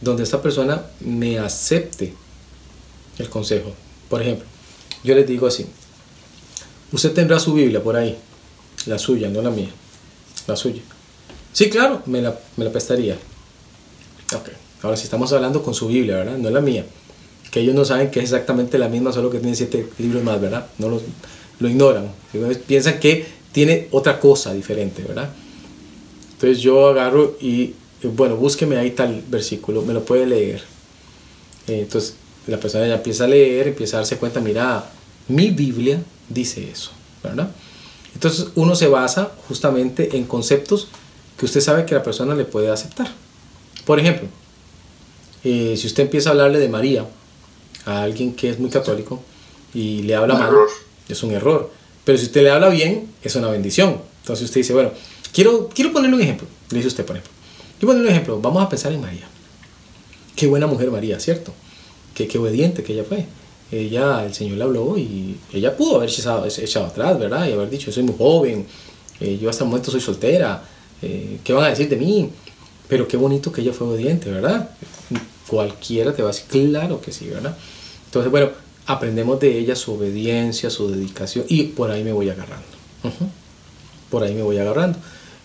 [0.00, 2.14] donde esta persona me acepte
[3.18, 3.74] el consejo.
[4.08, 4.46] Por ejemplo,
[5.02, 5.66] yo les digo así,
[6.92, 8.16] usted tendrá su Biblia por ahí,
[8.86, 9.70] la suya, no la mía,
[10.46, 10.82] la suya.
[11.52, 13.18] Sí, claro, me la, me la prestaría.
[14.32, 14.50] Ok,
[14.82, 16.38] ahora si estamos hablando con su Biblia, ¿verdad?
[16.38, 16.86] No la mía.
[17.50, 20.40] Que ellos no saben que es exactamente la misma, solo que tiene siete libros más,
[20.40, 20.66] ¿verdad?
[20.78, 21.00] No lo,
[21.58, 22.10] lo ignoran.
[22.66, 25.30] Piensan que tiene otra cosa diferente, ¿verdad?
[26.32, 30.62] Entonces yo agarro y, bueno, búsqueme ahí tal versículo, me lo puede leer.
[31.66, 34.90] Eh, entonces la persona ya empieza a leer, empieza a darse cuenta, mira,
[35.28, 36.90] mi Biblia dice eso,
[37.22, 37.50] ¿verdad?
[38.12, 40.88] Entonces uno se basa justamente en conceptos
[41.38, 43.08] que usted sabe que la persona le puede aceptar.
[43.86, 44.28] Por ejemplo,
[45.44, 47.06] eh, si usted empieza a hablarle de María
[47.86, 49.22] a alguien que es muy católico
[49.72, 50.52] y le habla mal,
[51.08, 51.70] es un error.
[52.04, 54.00] Pero si usted le habla bien, es una bendición.
[54.20, 54.90] Entonces usted dice, bueno,
[55.32, 56.46] quiero, quiero ponerle un ejemplo.
[56.70, 57.32] Le dice usted, por ejemplo.
[57.78, 58.40] Quiero ponerle un ejemplo.
[58.40, 59.26] Vamos a pensar en María.
[60.34, 61.52] Qué buena mujer María, ¿cierto?
[62.14, 63.24] Qué, qué obediente que ella fue.
[63.72, 67.48] Ella, el Señor le habló y ella pudo haber echado, echado atrás, ¿verdad?
[67.48, 68.66] Y haber dicho, soy muy joven,
[69.18, 70.62] eh, yo hasta el momento soy soltera,
[71.02, 72.30] eh, ¿qué van a decir de mí?
[72.88, 74.70] Pero qué bonito que ella fue obediente, ¿verdad?
[75.48, 77.56] Cualquiera te va a decir, claro que sí, ¿verdad?
[78.06, 78.50] Entonces, bueno,
[78.86, 82.66] aprendemos de ella su obediencia, su dedicación y por ahí me voy agarrando.
[84.10, 84.98] Por ahí me voy agarrando.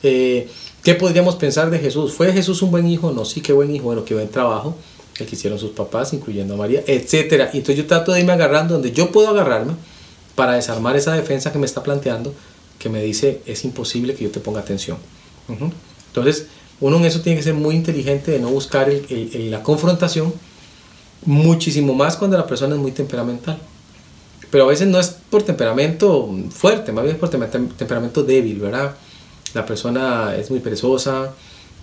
[0.04, 0.48] Eh,
[0.84, 2.14] ¿Qué podríamos pensar de Jesús?
[2.14, 3.12] ¿Fue Jesús un buen hijo?
[3.12, 4.76] No, sí, qué buen hijo, bueno, qué buen trabajo
[5.20, 7.52] el que hicieron sus papás, incluyendo a María, etcétera.
[7.54, 9.74] Entonces yo trato de irme agarrando donde yo puedo agarrarme
[10.36, 12.34] para desarmar esa defensa que me está planteando,
[12.80, 14.98] que me dice es imposible que yo te ponga atención.
[16.08, 16.48] Entonces,
[16.80, 20.34] uno en eso tiene que ser muy inteligente de no buscar la confrontación,
[21.26, 23.58] muchísimo más cuando la persona es muy temperamental.
[24.50, 28.96] Pero a veces no es por temperamento fuerte, más bien es por temperamento débil, ¿verdad?
[29.54, 31.34] La persona es muy perezosa,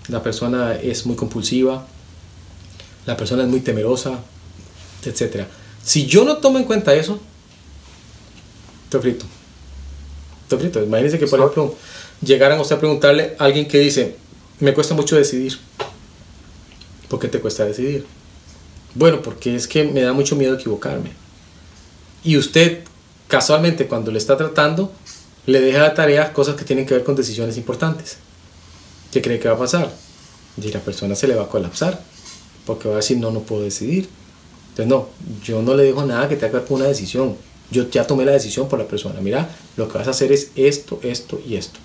[0.08, 1.86] la persona es muy compulsiva,
[3.06, 4.18] la persona es muy temerosa,
[5.04, 5.46] etc.
[5.82, 7.18] Si yo no tomo en cuenta eso,
[8.84, 9.24] estoy frito.
[10.42, 10.82] Estoy frito.
[10.82, 11.74] Imagínense que, por ejemplo,
[12.22, 14.16] llegaran a usted a preguntarle a alguien que dice,
[14.60, 15.58] me cuesta mucho decidir.
[17.08, 18.04] ¿Por qué te cuesta decidir?
[18.98, 21.10] Bueno, porque es que me da mucho miedo equivocarme.
[22.24, 22.80] Y usted,
[23.28, 24.92] casualmente, cuando le está tratando,
[25.46, 28.16] le deja de tarea cosas que tienen que ver con decisiones importantes.
[29.12, 29.92] ¿Qué cree que va a pasar?
[30.60, 32.02] Y la persona se le va a colapsar,
[32.66, 34.08] porque va a decir, no, no puedo decidir.
[34.70, 35.06] Entonces, no,
[35.44, 37.36] yo no le dejo nada que tenga que una decisión.
[37.70, 39.20] Yo ya tomé la decisión por la persona.
[39.20, 41.78] Mira, lo que vas a hacer es esto, esto y esto.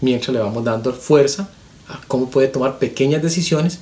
[0.00, 1.48] Mientras le vamos dando fuerza
[1.88, 3.78] a cómo puede tomar pequeñas decisiones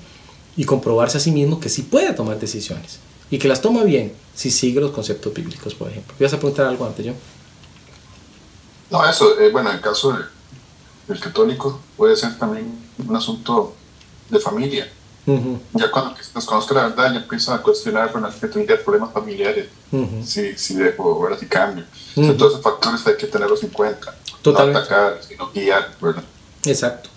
[0.56, 2.98] y comprobarse a sí mismo que sí puede tomar decisiones
[3.30, 6.14] y que las toma bien si sigue los conceptos bíblicos, por ejemplo.
[6.18, 7.12] ¿Vas a preguntar algo antes yo?
[8.90, 10.16] No, eso, eh, bueno, en el caso
[11.08, 13.74] del católico puede ser también un asunto
[14.30, 14.88] de familia.
[15.72, 19.68] Ya cuando nos conozca la verdad, ya empieza a cuestionar, bueno, que tendría problemas familiares,
[20.22, 21.38] si, si dejo, ¿verdad?
[21.38, 21.84] Si cambio.
[22.14, 24.14] todos esos factores hay que tenerlos en cuenta.
[24.42, 24.80] Totalmente.
[24.80, 26.22] No atacar, sino guiar, ¿verdad?
[26.66, 27.08] Exacto.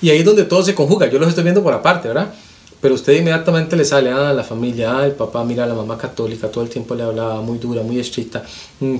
[0.00, 1.08] Y ahí es donde todo se conjuga.
[1.08, 2.32] Yo los estoy viendo por aparte, ¿verdad?
[2.80, 6.50] Pero usted inmediatamente le sale a la familia, ah, el papá, mira, la mamá católica,
[6.50, 8.42] todo el tiempo le hablaba muy dura, muy estricta.
[8.80, 8.96] Mm,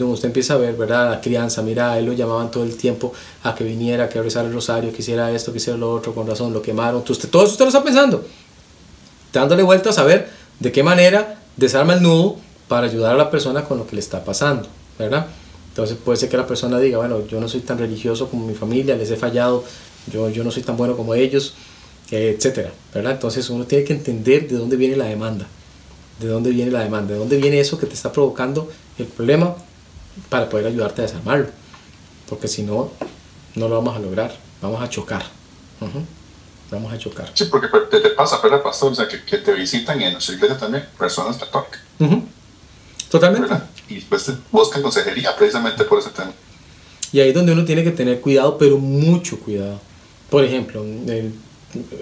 [0.00, 1.10] usted empieza a ver, ¿verdad?
[1.10, 3.12] La crianza, mira, él lo llamaban todo el tiempo
[3.42, 6.26] a que viniera, que rezara el rosario, que hiciera esto, que hiciera lo otro, con
[6.26, 7.04] razón, lo quemaron.
[7.06, 8.24] Usted, todo eso usted lo está pensando.
[9.30, 12.36] Dándole vueltas a ver de qué manera desarma el nudo
[12.66, 15.26] para ayudar a la persona con lo que le está pasando, ¿verdad?
[15.68, 18.54] Entonces puede ser que la persona diga, bueno, yo no soy tan religioso como mi
[18.54, 19.64] familia, les he fallado,
[20.10, 21.54] yo, yo no soy tan bueno como ellos
[22.10, 23.12] etcétera, ¿verdad?
[23.12, 25.46] Entonces uno tiene que entender de dónde viene la demanda,
[26.20, 29.54] de dónde viene la demanda, de dónde viene eso que te está provocando el problema
[30.28, 31.48] para poder ayudarte a desarmarlo,
[32.28, 32.90] porque si no,
[33.54, 35.24] no lo vamos a lograr, vamos a chocar.
[36.70, 37.30] Vamos a chocar.
[37.34, 40.12] Sí, porque te, te pasa, pero pastor, o sea, que, que, te visitan y en
[40.12, 41.80] nuestra iglesia también personas católicas.
[43.10, 43.54] Totalmente.
[43.88, 46.32] Y después buscan consejería precisamente por ese tema.
[47.10, 49.80] Y ahí es donde uno tiene que tener cuidado, pero mucho cuidado.
[50.28, 51.32] Por ejemplo, el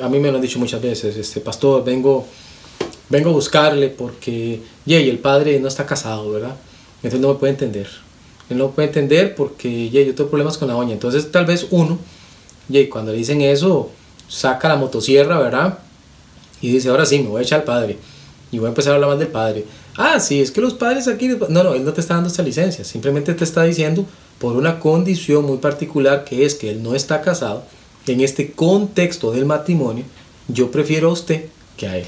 [0.02, 2.26] a mí me lo han dicho muchas veces, este pastor, vengo,
[3.08, 6.56] vengo a buscarle porque, yey, el padre no está casado, ¿verdad?
[6.96, 7.88] Entonces no me puede entender.
[8.48, 10.92] Él no puede entender porque, yey, yo tengo problemas con la doña.
[10.92, 11.98] Entonces tal vez uno,
[12.68, 13.90] yey, cuando le dicen eso,
[14.28, 15.78] saca la motosierra, ¿verdad?
[16.60, 17.98] Y dice, ahora sí, me voy a echar al padre.
[18.52, 19.64] Y voy a empezar a hablar más del padre.
[19.96, 21.28] Ah, sí, es que los padres aquí...
[21.28, 22.84] No, no, él no te está dando esta licencia.
[22.84, 24.06] Simplemente te está diciendo
[24.38, 27.64] por una condición muy particular que es que él no está casado
[28.12, 30.04] en este contexto del matrimonio,
[30.48, 32.06] yo prefiero a usted que a él.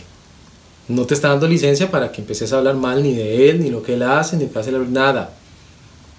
[0.88, 3.68] No te está dando licencia para que empieces a hablar mal ni de él, ni
[3.70, 5.34] lo que él hace, ni que hace nada.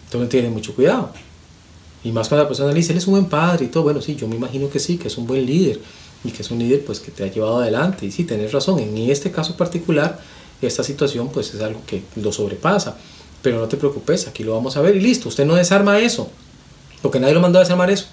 [0.06, 1.12] Entonces tiene mucho cuidado.
[2.04, 3.84] Y más cuando la persona le dice, él es un buen padre y todo.
[3.84, 5.80] Bueno, sí, yo me imagino que sí, que es un buen líder.
[6.24, 8.06] y que es un líder pues que te ha llevado adelante.
[8.06, 10.20] Y sí, tenés razón, en este caso particular,
[10.62, 12.98] esta situación pues es algo que lo sobrepasa.
[13.42, 16.30] Pero no te preocupes, aquí lo vamos a ver y listo, usted no desarma eso,
[17.02, 18.08] porque nadie lo mandó a desarmar eso.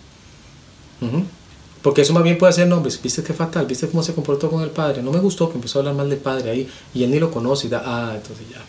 [1.83, 4.63] Porque eso más bien puede ser, no, viste qué fatal, viste cómo se comportó con
[4.63, 7.11] el padre, no me gustó que empezó a hablar mal del padre ahí y él
[7.11, 8.61] ni lo conoce y da, ah, entonces ya,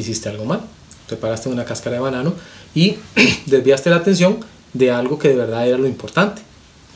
[0.00, 0.60] hiciste algo mal,
[1.08, 2.34] te paraste en una cáscara de banano
[2.74, 2.96] y
[3.46, 4.38] desviaste la atención
[4.72, 6.42] de algo que de verdad era lo importante,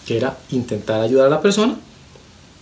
[0.06, 1.76] que era intentar ayudar a la persona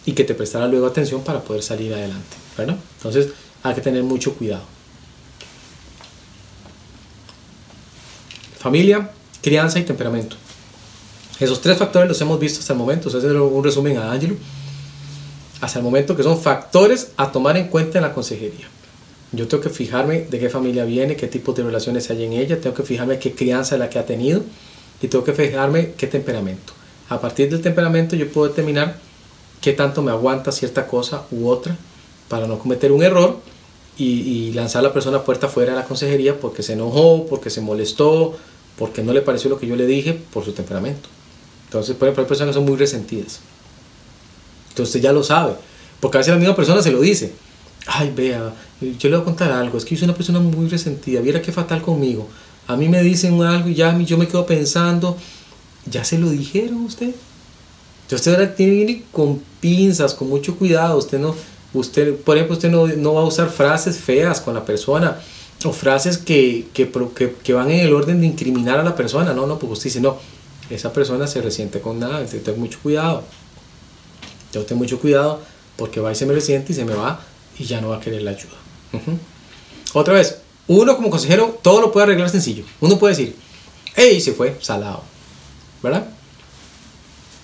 [0.07, 2.77] y que te prestara luego atención para poder salir adelante, ¿verdad?
[2.97, 3.29] Entonces
[3.63, 4.63] hay que tener mucho cuidado.
[8.59, 9.11] Familia,
[9.43, 10.37] crianza y temperamento.
[11.41, 13.09] Esos tres factores los hemos visto hasta el momento.
[13.09, 14.37] Ese es un resumen a Angelo.
[15.61, 18.69] Hasta el momento que son factores a tomar en cuenta en la consejería.
[19.33, 22.61] Yo tengo que fijarme de qué familia viene, qué tipo de relaciones hay en ella,
[22.61, 24.43] tengo que fijarme qué crianza es la que ha tenido
[25.01, 26.73] y tengo que fijarme qué temperamento.
[27.09, 28.99] A partir del temperamento yo puedo determinar
[29.61, 31.77] qué tanto me aguanta cierta cosa u otra
[32.29, 33.39] para no cometer un error
[33.97, 37.61] y, lanzar a la persona puerta fuera de la consejería porque se enojó, porque se
[37.61, 38.35] molestó,
[38.79, 41.09] porque no le pareció lo que yo le dije por su temperamento.
[41.71, 43.39] Entonces, por ejemplo, hay personas que son muy resentidas.
[44.71, 45.53] Entonces usted ya lo sabe.
[46.01, 47.33] Porque a veces la misma persona se lo dice.
[47.87, 49.79] Ay, vea, yo le voy a contar algo.
[49.79, 51.21] Es que yo soy una persona muy resentida.
[51.21, 52.27] Viera qué fatal conmigo.
[52.67, 55.17] A mí me dicen algo y ya yo me quedo pensando.
[55.89, 57.15] ¿Ya se lo dijeron usted?
[58.03, 60.99] Entonces ahora tiene que ir con pinzas, con mucho cuidado.
[60.99, 61.37] Usted no,
[61.73, 65.21] usted, por ejemplo, usted no, no va a usar frases feas con la persona
[65.65, 69.33] o frases que, que, que, que, van en el orden de incriminar a la persona.
[69.35, 70.17] No, no, porque usted dice, no,
[70.71, 73.25] esa persona se resiente con nada, entonces ten mucho cuidado.
[74.53, 75.41] Yo tengo mucho cuidado
[75.77, 77.21] porque va y se me resiente y se me va
[77.59, 78.57] y ya no va a querer la ayuda.
[79.93, 82.65] Otra vez, uno como consejero todo lo puede arreglar sencillo.
[82.81, 83.37] Uno puede decir,
[83.95, 85.03] hey, se fue, salado.
[85.83, 86.07] ¿Verdad?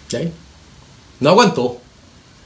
[0.09, 0.21] ¿Ya?
[1.21, 1.79] No aguantó.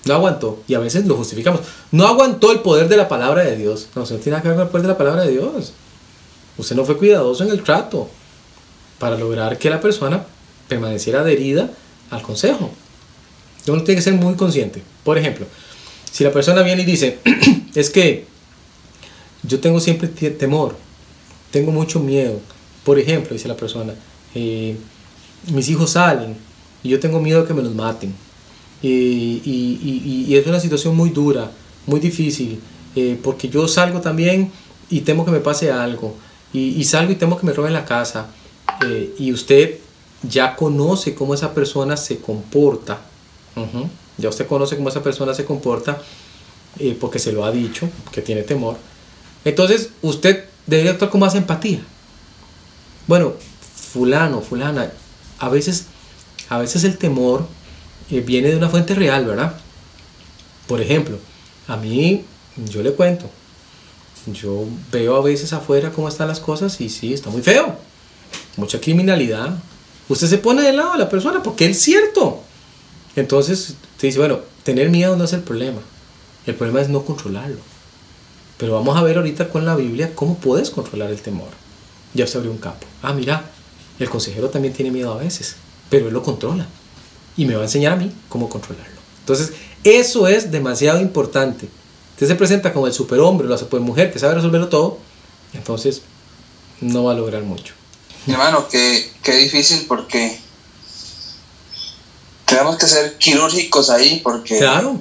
[0.06, 0.62] No aguantó.
[0.66, 1.60] Y a veces lo justificamos.
[1.90, 3.88] No aguantó el poder de la palabra de Dios.
[3.94, 5.72] No, se no tiene nada que ver con el poder de la palabra de Dios.
[6.56, 8.08] Usted no fue cuidadoso en el trato
[8.98, 10.24] para lograr que la persona
[10.70, 11.70] permaneciera adherida
[12.10, 12.70] al consejo.
[13.66, 14.82] Uno tiene que ser muy consciente.
[15.04, 15.46] Por ejemplo,
[16.10, 17.18] si la persona viene y dice,
[17.74, 18.24] es que
[19.42, 20.76] yo tengo siempre temor,
[21.50, 22.40] tengo mucho miedo.
[22.84, 23.94] Por ejemplo, dice la persona,
[24.34, 24.76] eh,
[25.52, 26.36] mis hijos salen
[26.82, 28.14] y yo tengo miedo de que me los maten.
[28.82, 31.50] Y, es una situación muy dura,
[31.86, 32.60] muy difícil,
[32.96, 34.50] eh, porque yo salgo también
[34.88, 36.16] y temo que me pase algo.
[36.52, 38.28] Y, salgo y temo que me roben la casa.
[38.86, 39.78] Eh, y usted
[40.22, 43.00] ya conoce cómo esa persona se comporta.
[44.18, 46.00] Ya usted conoce cómo esa persona se comporta
[46.78, 48.76] eh, porque se lo ha dicho, que tiene temor.
[49.44, 51.80] Entonces usted debe actuar con más empatía.
[53.06, 53.32] Bueno,
[53.92, 54.92] fulano, fulana,
[55.38, 55.86] a veces,
[56.48, 57.46] a veces el temor
[58.10, 59.54] eh, viene de una fuente real, ¿verdad?
[60.66, 61.18] Por ejemplo,
[61.66, 62.24] a mí,
[62.70, 63.28] yo le cuento,
[64.26, 67.76] yo veo a veces afuera cómo están las cosas y sí, está muy feo.
[68.56, 69.58] Mucha criminalidad,
[70.10, 72.40] Usted se pone del lado de la persona porque es cierto.
[73.14, 75.78] Entonces, te dice, bueno, tener miedo no es el problema.
[76.46, 77.60] El problema es no controlarlo.
[78.58, 81.50] Pero vamos a ver ahorita con la Biblia cómo puedes controlar el temor.
[82.12, 82.88] Ya se abrió un campo.
[83.02, 83.52] Ah, mira,
[84.00, 85.54] el consejero también tiene miedo a veces,
[85.88, 86.66] pero él lo controla.
[87.36, 88.98] Y me va a enseñar a mí cómo controlarlo.
[89.20, 89.52] Entonces,
[89.84, 91.68] eso es demasiado importante.
[92.14, 94.98] Usted se presenta como el superhombre o la supermujer que sabe resolverlo todo,
[95.52, 96.02] entonces
[96.80, 97.74] no va a lograr mucho.
[98.26, 100.38] Hermano, qué, qué difícil porque
[102.44, 105.00] tenemos que ser quirúrgicos ahí porque, claro.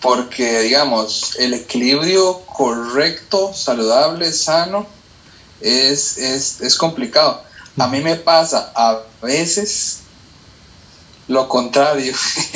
[0.00, 4.86] porque digamos, el equilibrio correcto, saludable, sano,
[5.60, 7.42] es, es, es complicado.
[7.78, 10.00] A mí me pasa a veces
[11.26, 12.14] lo contrario.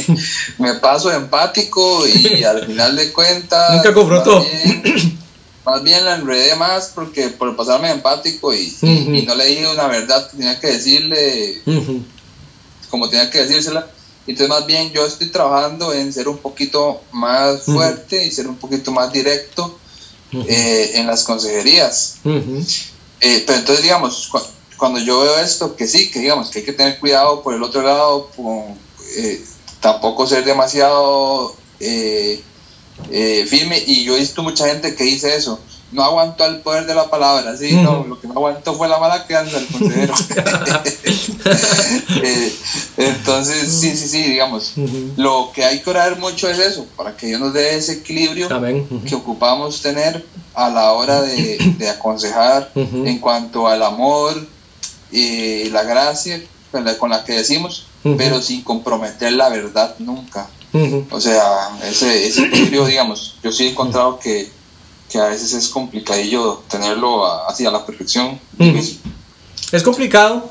[0.59, 3.77] me paso empático y al final de cuentas...
[3.77, 4.45] Nunca confrontó
[5.65, 8.75] más bien la enredé más porque por pasarme empático y,
[9.27, 11.63] no le dije una verdad que tenía que decirle
[12.91, 13.89] como tenía que decírsela.
[14.27, 18.57] Entonces más bien yo estoy trabajando en ser un poquito más fuerte y ser un
[18.57, 19.79] poquito más directo
[20.33, 22.19] eh, en las consejerías.
[22.25, 24.31] Eh, pero entonces digamos,
[24.77, 27.63] cuando yo veo esto, que sí, que digamos que hay que tener cuidado por el
[27.63, 28.29] otro lado,
[29.17, 29.45] eh,
[29.81, 32.41] tampoco ser demasiado eh,
[33.47, 35.59] firme y yo he visto mucha gente que dice eso
[35.93, 38.99] no aguantó el poder de la palabra sí no lo que no aguantó fue la
[38.99, 40.15] mala crianza del consejero.
[42.25, 42.53] Eh,
[42.97, 44.75] entonces sí sí sí digamos
[45.17, 48.49] lo que hay que orar mucho es eso para que Dios nos dé ese equilibrio
[49.07, 50.25] que ocupamos tener
[50.55, 54.35] a la hora de, aconsejar en cuanto al amor
[55.11, 56.41] y la gracia
[56.71, 60.49] con la, con la que decimos pero sin comprometer la verdad nunca.
[61.11, 64.49] O sea, ese, ese equilibrio, digamos, yo sí he encontrado que,
[65.11, 68.41] que, a veces es complicadillo tenerlo así a la perfección.
[69.71, 70.51] Es complicado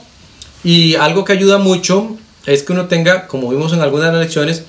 [0.63, 4.21] y algo que ayuda mucho es que uno tenga, como vimos en algunas de las
[4.21, 4.63] lecciones,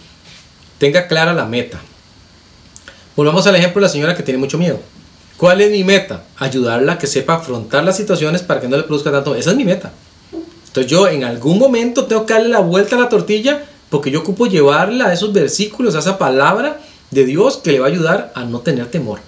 [0.78, 1.80] tenga clara la meta.
[3.14, 4.80] Volvamos al ejemplo de la señora que tiene mucho miedo.
[5.36, 6.24] ¿Cuál es mi meta?
[6.38, 9.34] Ayudarla a que sepa afrontar las situaciones para que no le produzca tanto.
[9.34, 9.92] Esa es mi meta.
[10.68, 14.20] Entonces yo en algún momento tengo que darle la vuelta a la tortilla porque yo
[14.20, 16.80] ocupo llevarla a esos versículos, a esa palabra
[17.10, 19.20] de Dios que le va a ayudar a no tener temor.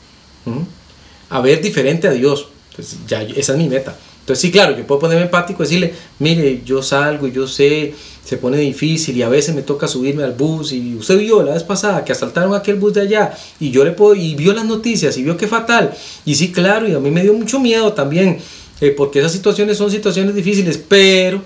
[1.29, 2.49] A ver diferente a Dios.
[2.71, 3.95] Entonces ya esa es mi meta.
[4.21, 7.95] Entonces sí, claro, yo puedo ponerme empático y decirle, mire, yo salgo y yo sé,
[8.25, 11.53] se pone difícil y a veces me toca subirme al bus y usted vio la
[11.53, 14.65] vez pasada que asaltaron aquel bus de allá y yo le puedo, y vio las
[14.65, 15.93] noticias y vio que fatal.
[16.25, 18.39] Y sí, claro, y a mí me dio mucho miedo también,
[18.81, 21.43] eh, porque esas situaciones son situaciones difíciles, pero,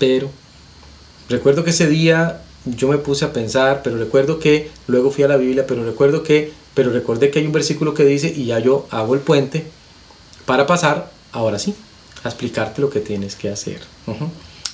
[0.00, 0.28] pero,
[1.28, 5.28] recuerdo que ese día yo me puse a pensar, pero recuerdo que luego fui a
[5.28, 8.58] la Biblia, pero recuerdo que, pero recordé que hay un versículo que dice y ya
[8.58, 9.64] yo hago el puente
[10.46, 11.74] para pasar, ahora sí,
[12.22, 13.80] a explicarte lo que tienes que hacer.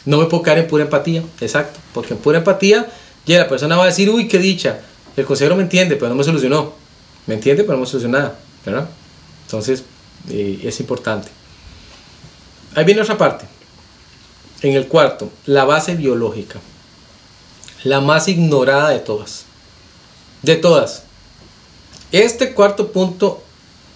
[0.04, 2.90] No me puedo quedar en pura empatía, exacto, porque en pura empatía
[3.26, 4.80] ya la persona va a decir, uy, qué dicha,
[5.16, 6.72] el consejero me entiende, pero no me solucionó.
[7.26, 8.88] Me entiende, pero no me solucionó nada, ¿verdad?
[9.46, 9.84] Entonces,
[10.30, 11.28] eh, es importante.
[12.74, 13.46] Ahí viene otra parte.
[14.62, 16.60] En el cuarto, la base biológica.
[17.82, 19.44] La más ignorada de todas.
[20.42, 21.04] De todas.
[22.12, 23.42] Este cuarto punto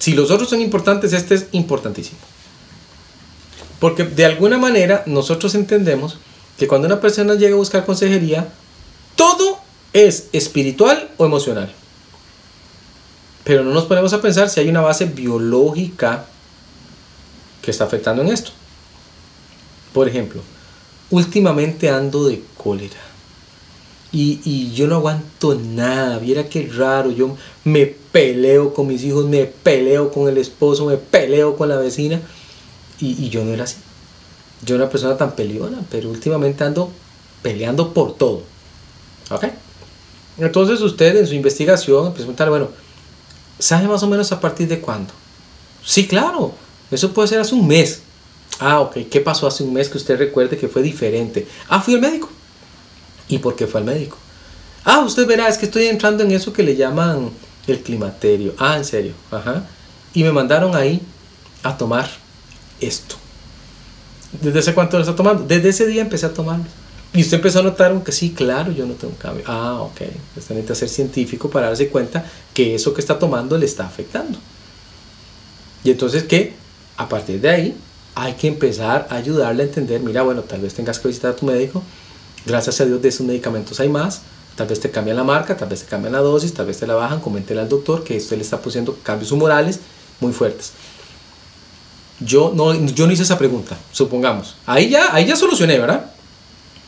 [0.04, 2.18] si los otros son importantes, este es importantísimo.
[3.80, 6.18] Porque de alguna manera nosotros entendemos
[6.58, 8.48] que cuando una persona llega a buscar consejería,
[9.16, 9.58] todo
[9.94, 11.72] es espiritual o emocional.
[13.44, 16.26] Pero no nos ponemos a pensar si hay una base biológica
[17.62, 18.50] que está afectando en esto.
[19.94, 20.42] Por ejemplo,
[21.10, 22.96] últimamente ando de cólera.
[24.16, 29.44] Y, yo no aguanto nada, viera qué raro, yo me peleo con mis hijos, me
[29.44, 32.20] peleo con el esposo, me peleo con la vecina,
[33.00, 33.76] y, yo no era así.
[34.64, 36.92] Yo era una persona tan peleona, pero últimamente ando
[37.42, 38.42] peleando por todo.
[39.30, 39.46] ¿Ok?
[40.38, 42.68] Entonces usted en su investigación preguntar, bueno,
[43.58, 45.12] ¿sabe más o menos a partir de cuándo?
[45.84, 46.52] Sí, claro,
[46.90, 48.03] eso puede ser hace un mes.
[48.60, 51.46] Ah, ok, ¿qué pasó hace un mes que usted recuerde que fue diferente?
[51.68, 52.28] Ah, fui al médico.
[53.28, 54.16] ¿Y por qué fue al médico?
[54.84, 57.30] Ah, usted verá, es que estoy entrando en eso que le llaman
[57.66, 58.54] el climaterio.
[58.58, 59.14] Ah, en serio.
[59.30, 59.66] Ajá.
[60.12, 61.00] Y me mandaron ahí
[61.62, 62.08] a tomar
[62.80, 63.16] esto.
[64.40, 65.44] ¿Desde hace cuánto lo está tomando?
[65.44, 66.66] Desde ese día empecé a tomarlo.
[67.12, 69.44] Y usted empezó a notar que sí, claro, yo no tengo un cambio.
[69.46, 70.00] Ah, ok.
[70.36, 74.38] Usted necesita ser científico para darse cuenta que eso que está tomando le está afectando.
[75.84, 76.54] Y entonces que
[76.96, 77.76] a partir de ahí
[78.14, 81.36] hay que empezar a ayudarle a entender, mira, bueno, tal vez tengas que visitar a
[81.36, 81.82] tu médico
[82.46, 84.20] Gracias a Dios de esos medicamentos hay más.
[84.54, 86.86] Tal vez te cambian la marca, tal vez te cambian la dosis, tal vez te
[86.86, 87.20] la bajan.
[87.20, 89.80] Coméntele al doctor que esto le está produciendo cambios humorales
[90.20, 90.72] muy fuertes.
[92.20, 94.56] Yo no, yo no hice esa pregunta, supongamos.
[94.66, 96.10] Ahí ya, ahí ya solucioné, ¿verdad?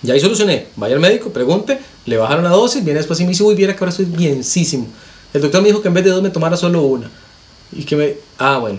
[0.03, 0.69] Ya ahí solucioné.
[0.77, 3.75] Vaya al médico, pregunte, le bajaron la dosis, viene después y me dice, uy, viera
[3.75, 4.87] que ahora estoy bienísimo.
[5.33, 7.11] El doctor me dijo que en vez de dos me tomara solo una.
[7.73, 8.15] Y que me...
[8.39, 8.79] Ah, bueno.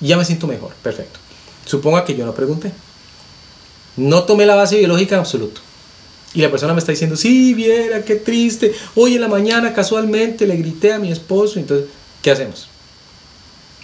[0.00, 0.72] Ya me siento mejor.
[0.82, 1.20] Perfecto.
[1.64, 2.72] Suponga que yo no pregunté.
[3.96, 5.60] No tomé la base biológica en absoluto.
[6.34, 8.74] Y la persona me está diciendo, sí, viera, qué triste.
[8.96, 11.60] Hoy en la mañana casualmente le grité a mi esposo.
[11.60, 11.86] Entonces,
[12.22, 12.68] ¿qué hacemos?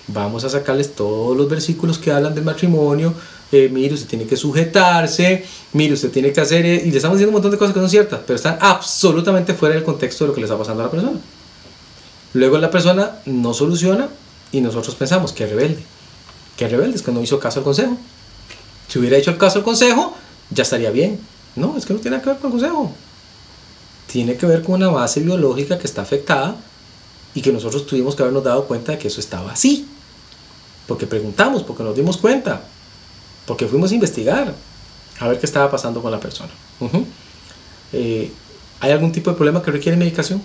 [0.08, 3.14] Vamos a sacarles todos los versículos que hablan del matrimonio.
[3.52, 5.44] Eh, mire, usted tiene que sujetarse.
[5.72, 6.66] Mire, usted tiene que hacer...
[6.66, 9.54] Eh, y le estamos diciendo un montón de cosas que son ciertas, pero están absolutamente
[9.54, 11.20] fuera del contexto de lo que le está pasando a la persona.
[12.32, 14.08] Luego la persona no soluciona
[14.50, 15.84] y nosotros pensamos que rebelde.
[16.60, 17.96] Que rebelde es que no hizo caso al consejo.
[18.86, 20.14] Si hubiera hecho el caso al consejo,
[20.50, 21.18] ya estaría bien
[21.56, 22.92] no, es que no tiene que ver con el consejo.
[24.06, 26.56] Tiene que ver con una base biológica que está afectada
[27.34, 29.86] y que nosotros tuvimos que habernos dado cuenta de que eso estaba así.
[30.86, 32.62] Porque preguntamos, porque nos dimos cuenta,
[33.46, 34.54] porque fuimos a investigar
[35.18, 36.50] a ver qué estaba pasando con la persona.
[37.92, 38.32] Eh,
[38.80, 40.42] ¿Hay algún tipo de problema que requiere medicación?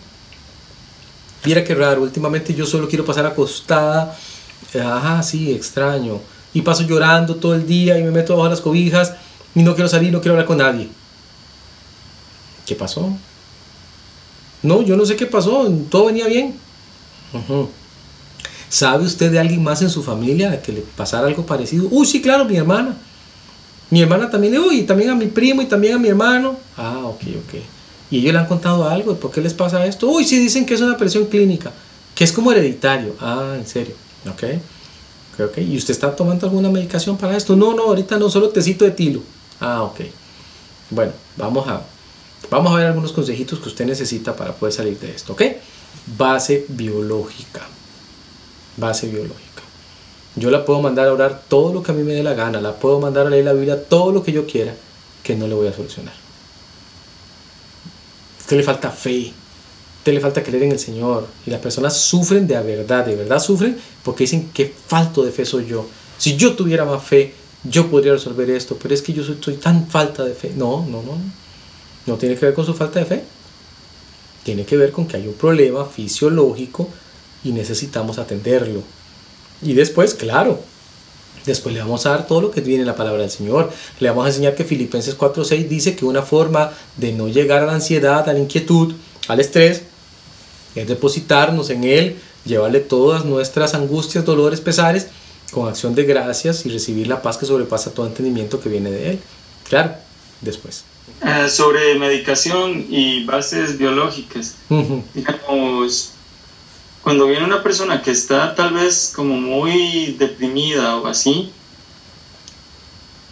[1.46, 4.18] Mira qué raro, últimamente yo solo quiero pasar acostada.
[4.80, 6.20] Ajá, sí, extraño.
[6.54, 9.14] Y paso llorando todo el día y me meto bajo las cobijas
[9.54, 10.90] y no quiero salir, no quiero hablar con nadie.
[12.66, 13.16] ¿Qué pasó?
[14.64, 16.56] No, yo no sé qué pasó, todo venía bien.
[18.70, 21.88] ¿Sabe usted de alguien más en su familia que le pasara algo parecido?
[21.92, 22.96] Uy, sí, claro, mi hermana.
[23.90, 26.58] Mi hermana también, uy, también a mi primo y también a mi hermano.
[26.76, 27.62] Ah, ok, ok.
[28.10, 29.16] ¿Y ellos le han contado algo?
[29.16, 30.08] ¿Por qué les pasa esto?
[30.08, 31.72] Uy, sí, dicen que es una presión clínica,
[32.16, 33.16] que es como hereditario.
[33.20, 33.96] Ah, en serio.
[34.30, 34.44] Ok.
[35.38, 37.56] Ok, ¿Y usted está tomando alguna medicación para esto?
[37.56, 39.22] No, no, ahorita no, solo tecito de tilo.
[39.60, 40.02] Ah, ok.
[40.90, 41.82] Bueno, vamos a,
[42.50, 45.42] vamos a ver algunos consejitos que usted necesita para poder salir de esto, ¿ok?
[46.18, 47.62] Base biológica.
[48.78, 49.46] Base biológica.
[50.36, 52.62] Yo la puedo mandar a orar todo lo que a mí me dé la gana,
[52.62, 54.74] la puedo mandar a leer la Biblia todo lo que yo quiera,
[55.24, 56.14] que no le voy a solucionar.
[58.38, 59.34] A usted le falta fe,
[60.06, 61.26] usted le falta creer en el Señor.
[61.48, 65.46] Y las personas sufren de verdad, de verdad sufren porque dicen que falto de fe
[65.46, 65.88] soy yo.
[66.20, 67.34] Si yo tuviera más fe,
[67.64, 70.52] yo podría resolver esto, pero es que yo soy, tan falta de fe.
[70.56, 71.18] No, no, no.
[72.06, 73.24] No tiene que ver con su falta de fe.
[74.44, 76.88] Tiene que ver con que hay un problema fisiológico
[77.44, 78.84] y necesitamos atenderlo.
[79.64, 80.60] Y después, claro,
[81.48, 83.72] después le vamos a dar todo lo que viene en la palabra del Señor.
[84.00, 87.66] Le vamos a enseñar que Filipenses 4.6 dice que una forma de no llegar a
[87.66, 88.94] la ansiedad, a la inquietud,
[89.28, 89.82] al estrés,
[90.76, 95.08] es depositarnos en Él, llevarle todas nuestras angustias, dolores, pesares,
[95.52, 99.12] con acción de gracias y recibir la paz que sobrepasa todo entendimiento que viene de
[99.12, 99.20] Él.
[99.68, 99.94] Claro,
[100.42, 100.84] después.
[101.24, 104.56] Eh, sobre medicación y bases biológicas,
[105.14, 106.12] digamos,
[107.04, 111.52] cuando viene una persona que está tal vez como muy deprimida o así,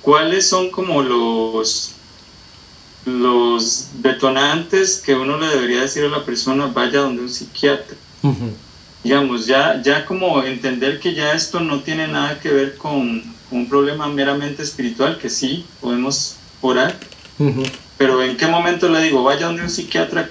[0.02, 1.94] ¿cuáles son como los,
[3.06, 7.96] los detonantes que uno le debería decir a la persona vaya donde un psiquiatra?
[9.04, 13.70] Digamos, ya, ya como entender que ya esto no tiene nada que ver con, un
[13.70, 16.96] problema meramente espiritual, que sí, podemos orar,
[17.98, 20.30] pero en qué momento le digo, vaya donde un psiquiatra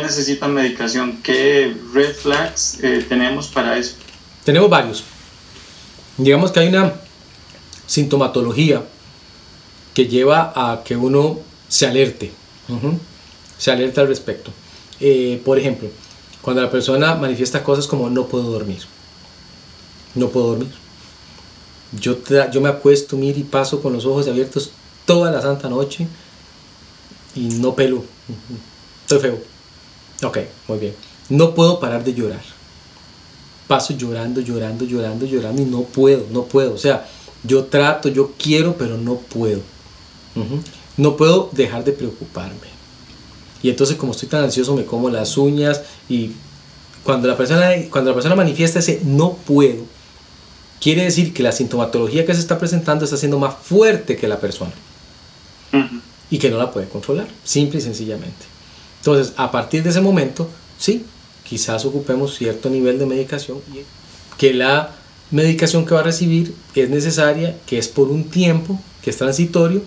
[0.00, 1.18] necesita medicación.
[1.22, 3.94] ¿Qué red flags eh, tenemos para eso?
[4.44, 5.04] Tenemos varios.
[6.16, 6.94] Digamos que hay una
[7.86, 8.84] sintomatología
[9.94, 11.40] que lleva a que uno
[11.72, 12.30] se alerte,
[13.56, 14.50] se alerte al respecto.
[15.00, 15.88] Eh, por ejemplo,
[16.42, 18.80] cuando la persona manifiesta cosas como no puedo dormir,
[20.14, 20.68] no puedo dormir.
[21.98, 22.18] Yo,
[22.52, 24.72] yo me acuesto, miro y paso con los ojos abiertos
[25.06, 26.06] toda la santa noche
[27.34, 28.04] y no pelo.
[29.04, 29.38] Estoy feo.
[30.24, 30.94] Ok, muy bien.
[31.30, 32.42] No puedo parar de llorar.
[33.66, 36.74] Paso llorando, llorando, llorando, llorando y no puedo, no puedo.
[36.74, 37.08] O sea,
[37.44, 39.62] yo trato, yo quiero, pero no puedo.
[40.96, 42.72] No puedo dejar de preocuparme.
[43.62, 46.32] Y entonces como estoy tan ansioso me como las uñas y
[47.04, 49.84] cuando la persona, cuando la persona manifiesta ese no puedo,
[50.80, 54.38] quiere decir que la sintomatología que se está presentando está siendo más fuerte que la
[54.38, 54.72] persona.
[56.30, 58.44] Y que no la puede controlar, simple y sencillamente.
[58.98, 61.04] Entonces, a partir de ese momento, sí,
[61.44, 63.58] quizás ocupemos cierto nivel de medicación,
[64.38, 64.90] que la
[65.30, 69.82] medicación que va a recibir es necesaria, que es por un tiempo, que es transitorio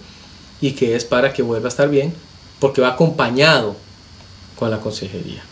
[0.61, 2.13] y que es para que vuelva a estar bien,
[2.59, 3.75] porque va acompañado
[4.55, 5.43] con la consejería.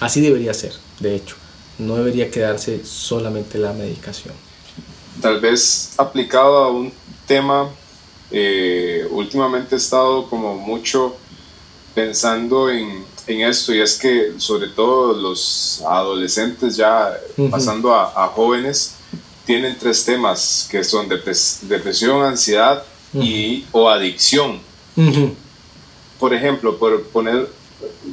[0.00, 1.36] Así debería ser, de hecho,
[1.78, 4.34] no debería quedarse solamente la medicación.
[5.20, 6.92] Tal vez aplicado a un
[7.26, 7.70] tema,
[8.30, 11.16] eh, últimamente he estado como mucho
[11.94, 17.16] pensando en, en, esto y es que sobre todo los adolescentes ya
[17.50, 18.96] pasando a, jóvenes
[19.46, 22.82] tienen tres temas que son depresión, ansiedad
[23.14, 24.60] y o adicción.
[26.18, 27.48] Por ejemplo, por poner,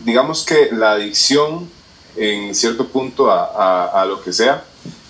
[0.04, 1.70] digamos que la adicción
[2.16, 4.64] en cierto punto a, a, lo que sea,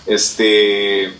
[0.06, 1.14] este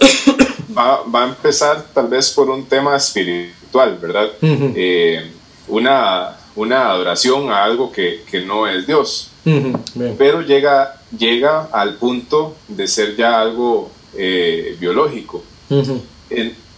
[0.76, 4.30] va, va, a empezar tal vez por un tema espiritual, ¿verdad?
[4.40, 5.30] Eh,
[5.68, 9.30] una una adoración a algo que, no es Dios.
[10.18, 15.42] Pero llega, llega al punto de ser ya algo eh, biológico.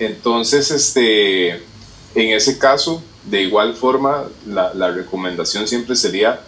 [0.04, 6.40] Entonces, este, en ese caso, de igual forma, la, recomendación siempre sería,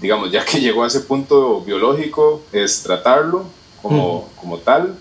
[0.00, 3.44] digamos, ya que llegó a ese punto biológico, es tratarlo
[3.82, 4.96] como, como tal,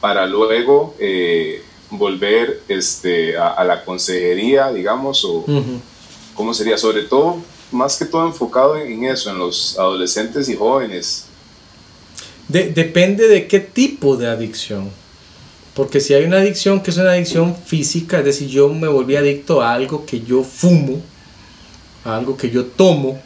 [0.00, 5.44] para luego eh, volver este, a, la consejería, digamos, o,
[6.34, 6.76] ¿cómo sería?
[6.76, 11.26] Sobre todo, más que todo enfocado en eso, en los adolescentes y jóvenes.
[12.48, 15.03] depende de qué tipo de adicción.
[15.74, 19.16] Porque si hay una adicción que es una adicción física, es decir, yo me volví
[19.16, 21.02] adicto a algo que yo fumo,
[22.04, 23.20] a algo que yo tomo,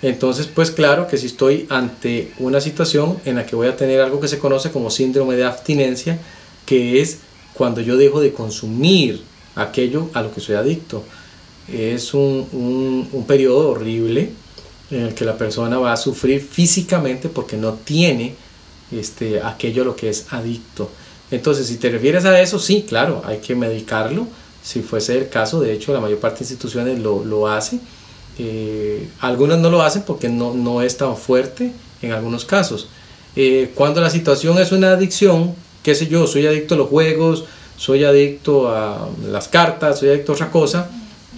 [0.00, 4.00] entonces pues claro que si estoy ante una situación en la que voy a tener
[4.00, 6.18] algo que se conoce como síndrome de abstinencia,
[6.66, 7.18] que es
[7.52, 9.22] cuando yo dejo de consumir
[9.54, 11.04] aquello a lo que soy adicto
[11.68, 14.30] es un, un, periodo horrible
[14.90, 18.34] en el que la persona va a sufrir físicamente porque no tiene
[18.90, 20.90] este, aquello a lo que es adicto.
[21.32, 24.26] Entonces, si te refieres a eso, sí, claro, hay que medicarlo.
[24.62, 27.80] Si fuese el caso, de hecho, la mayor parte de instituciones lo, lo hacen.
[28.38, 31.72] Eh, algunas no lo hacen porque no, no, es tan fuerte
[32.02, 32.88] en algunos casos.
[33.34, 37.44] Eh, cuando la situación es una adicción, qué sé yo, soy adicto a los juegos,
[37.78, 40.90] soy adicto a las cartas, soy adicto a otra cosa,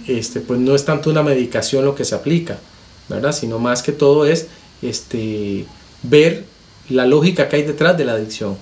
[0.07, 2.59] este, pues no es tanto una medicación lo que se aplica,
[3.07, 3.31] ¿verdad?
[3.31, 4.47] Sino más que todo es
[4.81, 5.65] este,
[6.03, 6.43] ver
[6.89, 8.57] la lógica que hay detrás de la adicción.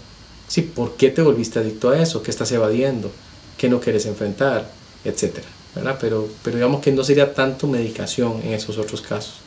[0.53, 2.21] Sí, ¿por qué te volviste adicto a eso?
[2.21, 3.09] ¿Qué estás evadiendo?
[3.57, 4.69] ¿Qué no quieres enfrentar?
[5.03, 5.47] Etcétera.
[5.73, 5.97] ¿verdad?
[5.99, 9.37] Pero, pero digamos que no sería tanto medicación en esos otros casos.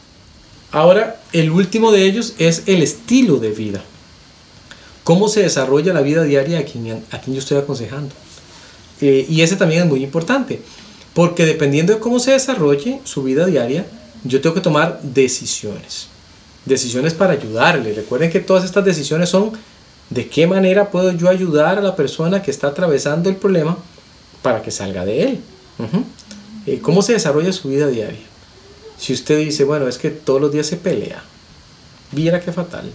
[0.73, 3.85] Ahora, el último de ellos es el estilo de vida.
[5.05, 8.13] ¿Cómo se desarrolla la vida diaria a quien, a quien yo estoy aconsejando?
[9.01, 10.61] Eh, y ese también es muy importante,
[11.15, 13.87] porque dependiendo de cómo se desarrolle su vida diaria,
[14.25, 16.09] yo tengo que tomar decisiones.
[16.65, 17.93] Decisiones para ayudarle.
[17.93, 19.53] Recuerden que todas estas decisiones son
[20.11, 23.77] de qué manera puedo yo ayudar a la persona que está atravesando el problema
[24.43, 25.41] para que salga de él.
[26.67, 28.21] Eh, ¿Cómo se desarrolla su vida diaria?
[28.99, 31.23] Si usted dice, bueno, es que todos los días se pelea,
[32.13, 32.91] viera qué fatal.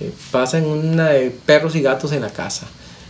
[0.00, 2.66] Eh, pasa en una de perros y gatos en la casa.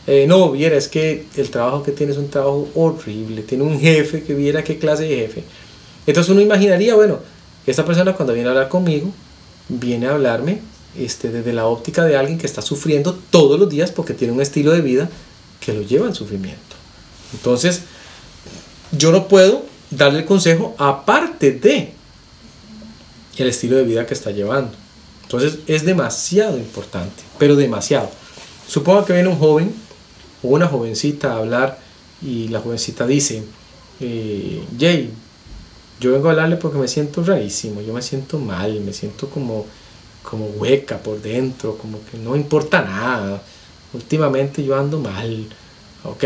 [0.07, 3.43] Eh, no, viera, es que el trabajo que tiene es un trabajo horrible.
[3.43, 5.45] Tiene un jefe que viera qué clase de jefe.
[6.07, 7.19] Entonces uno imaginaría, bueno,
[7.67, 9.13] esta persona cuando viene a hablar conmigo,
[9.69, 10.61] viene a hablarme
[10.97, 14.41] este, desde la óptica de alguien que está sufriendo todos los días porque tiene un
[14.41, 15.09] estilo de vida
[15.61, 16.77] que lo lleva al sufrimiento.
[17.33, 17.83] Entonces,
[18.93, 21.93] yo no puedo darle el consejo aparte de
[23.37, 24.73] el estilo de vida que está llevando.
[25.23, 28.11] Entonces, es demasiado importante, pero demasiado.
[28.67, 29.75] Supongo que viene un joven
[30.43, 31.79] o una jovencita a hablar
[32.23, 33.43] y la jovencita dice,
[34.01, 35.11] eh, Jay,
[36.01, 39.67] yo vengo a hablarle porque me siento rarísimo, yo me siento mal, me siento como,
[40.23, 43.43] como hueca por dentro, como que no importa nada.
[43.93, 45.47] Últimamente yo ando mal.
[46.05, 46.25] Ok,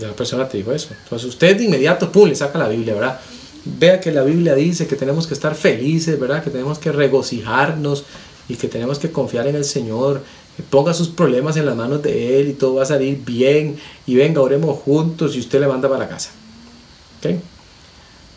[0.00, 0.90] la persona te dijo eso.
[1.02, 3.20] Entonces usted de inmediato, pum, le saca la Biblia, ¿verdad?
[3.64, 6.42] Vea que la Biblia dice que tenemos que estar felices, ¿verdad?
[6.42, 8.04] Que tenemos que regocijarnos
[8.48, 10.22] y que tenemos que confiar en el Señor.
[10.70, 13.78] Ponga sus problemas en las manos de Él y todo va a salir bien.
[14.06, 16.30] Y venga, oremos juntos y usted le manda para la casa.
[17.18, 17.36] ¿Ok?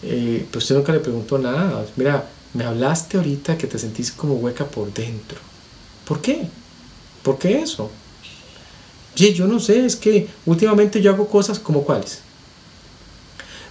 [0.03, 1.85] eh, pues usted nunca le preguntó nada.
[1.95, 5.39] Mira, me hablaste ahorita que te sentís como hueca por dentro.
[6.05, 6.47] ¿Por qué?
[7.23, 7.89] ¿Por qué eso?
[9.15, 12.19] Y yo no sé, es que últimamente yo hago cosas como cuáles.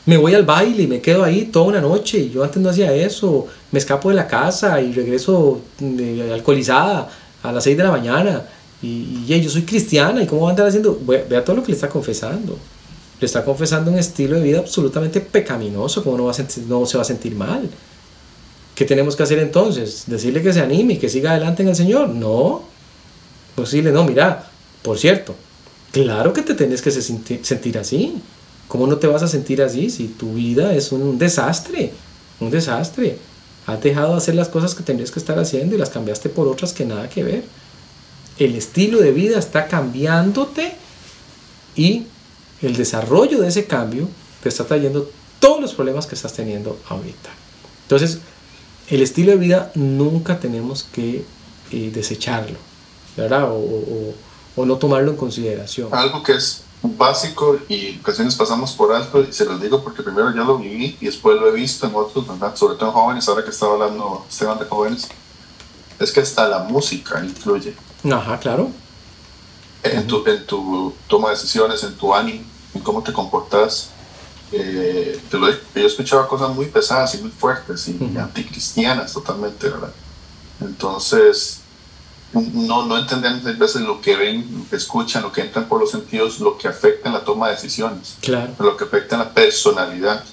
[0.07, 2.71] Me voy al baile y me quedo ahí toda una noche y yo antes no
[2.71, 3.47] hacía eso.
[3.71, 7.11] Me escapo de la casa y regreso eh, alcoholizada
[7.43, 8.47] a las 6 de la mañana.
[8.83, 10.99] Y yo soy cristiana y cómo va a andar haciendo.
[11.05, 12.59] Vea todo lo que le está confesando
[13.21, 16.87] le está confesando un estilo de vida absolutamente pecaminoso, como no, va a sentir, no
[16.87, 17.69] se va a sentir mal.
[18.81, 20.05] ¿Qué tenemos que hacer entonces?
[20.07, 22.09] ¿Decirle que se anime y que siga adelante en el Señor?
[22.09, 22.63] No.
[23.55, 24.51] Pues no, mira,
[24.81, 25.35] por cierto,
[25.93, 28.23] claro que te tienes que sentir así.
[28.69, 31.93] ¿Cómo no te vas a sentir así si tu vida es un desastre?
[32.41, 33.19] Un desastre.
[33.67, 36.49] Has dejado de hacer las cosas que tendrías que estar haciendo y las cambiaste por
[36.49, 37.45] otras que nada que ver.
[38.39, 40.73] El estilo de vida está cambiándote
[41.77, 42.07] y
[42.63, 44.09] el desarrollo de ese cambio
[44.43, 47.29] te está trayendo todos los problemas que estás teniendo ahorita.
[47.83, 48.21] Entonces,
[48.91, 51.25] el estilo de vida nunca tenemos que
[51.71, 52.59] eh, desecharlo,
[53.17, 53.49] ¿verdad?
[53.51, 54.15] O,
[54.57, 55.89] no tomarlo en consideración.
[55.91, 60.35] Algo que es básico y ocasiones pasamos por alto, y se los digo porque primero
[60.35, 62.55] ya lo viví y después lo he visto en otros, ¿verdad?
[62.55, 65.09] Sobre todo en jóvenes, ahora que estaba hablando Esteban de jóvenes,
[65.99, 67.75] es que hasta la música influye.
[68.05, 68.71] Ajá, claro
[69.83, 73.91] en, tu, en tu toma de decisiones, en tu ánimo, en cómo te comportas.
[74.53, 79.93] Eh, te lo, yo escuchaba cosas muy pesadas y muy fuertes y anticristianas totalmente, ¿verdad?
[80.61, 81.61] Entonces,
[82.33, 85.81] no, no entendemos a veces lo que ven, lo que escuchan, lo que entran por
[85.81, 88.53] los sentidos, lo que afecta en la toma de decisiones, claro.
[88.59, 90.25] lo que afecta en la personalidad,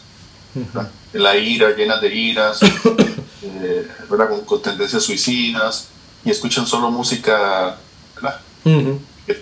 [1.14, 2.60] la ira, llena de iras,
[3.44, 4.30] eh, ¿verdad?
[4.30, 5.90] Con, con, tendencias suicidas,
[6.26, 7.78] y escuchan solo música
[8.16, 8.42] ¿verdad?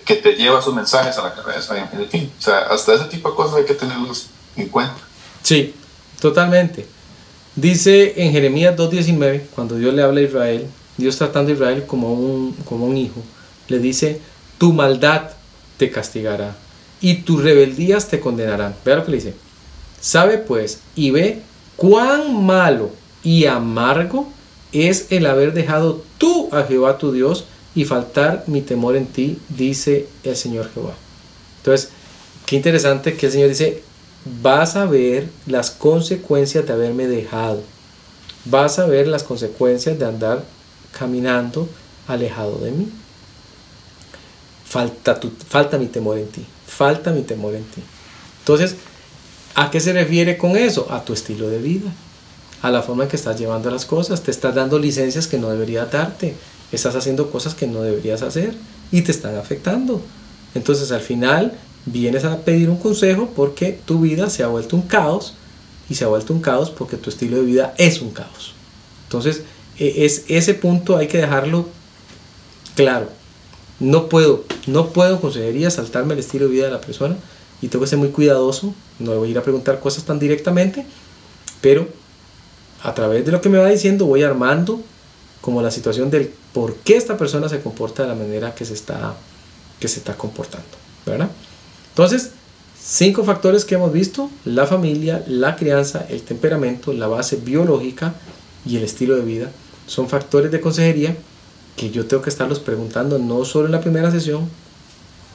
[0.04, 2.32] que, te lleva sus mensajes a la cabeza, en fin.
[2.38, 4.96] O sea, hasta ese tipo de cosas hay que tenerlos en cuenta.
[5.42, 5.74] Sí,
[6.20, 6.86] totalmente.
[7.54, 12.12] Dice en Jeremías 2.19, cuando Dios le habla a Israel, Dios tratando a Israel como
[12.12, 13.22] un, como un hijo,
[13.68, 14.20] le dice,
[14.58, 15.30] tu maldad
[15.76, 16.56] te castigará
[17.00, 18.74] y tus rebeldías te condenarán.
[18.84, 19.34] Vea lo que le dice.
[20.00, 21.42] Sabe pues y ve
[21.76, 22.90] cuán malo
[23.22, 24.28] y amargo
[24.72, 27.44] es el haber dejado tú a Jehová tu Dios
[27.74, 30.94] y faltar mi temor en ti, dice el Señor Jehová.
[31.58, 31.90] Entonces,
[32.46, 33.82] qué interesante que el Señor dice,
[34.42, 37.62] vas a ver las consecuencias de haberme dejado.
[38.44, 40.44] Vas a ver las consecuencias de andar
[40.96, 41.68] caminando
[42.06, 42.88] alejado de mí.
[44.64, 46.44] Falta, tu, falta mi temor en ti.
[46.66, 47.82] Falta mi temor en ti.
[48.40, 48.76] Entonces,
[49.54, 50.86] ¿a qué se refiere con eso?
[50.90, 51.92] A tu estilo de vida.
[52.62, 54.22] A la forma en que estás llevando las cosas.
[54.22, 56.34] Te estás dando licencias que no debería darte
[56.72, 58.54] estás haciendo cosas que no deberías hacer
[58.90, 60.00] y te están afectando.
[60.54, 61.52] Entonces al final
[61.86, 65.34] vienes a pedir un consejo porque tu vida se ha vuelto un caos
[65.88, 68.52] y se ha vuelto un caos porque tu estilo de vida es un caos.
[69.04, 69.42] Entonces,
[69.78, 71.66] e, es, ese punto hay que dejarlo
[72.74, 73.08] claro.
[73.78, 77.16] No puedo, no puedo consejería saltarme el estilo de vida de la persona
[77.62, 80.84] y tengo que ser muy cuidadoso, no voy a ir a preguntar cosas tan directamente,
[81.60, 81.88] pero
[82.82, 84.80] a través de lo que me va diciendo voy armando
[85.40, 88.74] como la situación del por qué esta persona se comporta de la manera que se
[88.74, 89.14] está,
[89.78, 90.66] que se está comportando,
[91.04, 91.30] ¿verdad?
[91.96, 92.32] Entonces,
[92.78, 98.12] cinco factores que hemos visto, la familia, la crianza, el temperamento, la base biológica
[98.66, 99.50] y el estilo de vida,
[99.86, 101.16] son factores de consejería
[101.74, 104.46] que yo tengo que estarlos preguntando no solo en la primera sesión,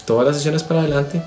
[0.05, 1.23] todas las sesiones para adelante,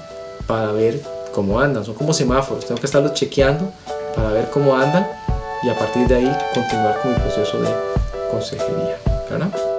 [0.47, 1.03] para ver
[1.35, 1.85] cómo andan.
[1.85, 3.73] Son como semáforos, tengo que estarlos chequeando
[4.15, 5.05] para ver cómo andan
[5.65, 7.71] y a partir de ahí continuar con mi proceso de
[8.31, 8.99] consejería.
[9.29, 9.74] ¿verdad?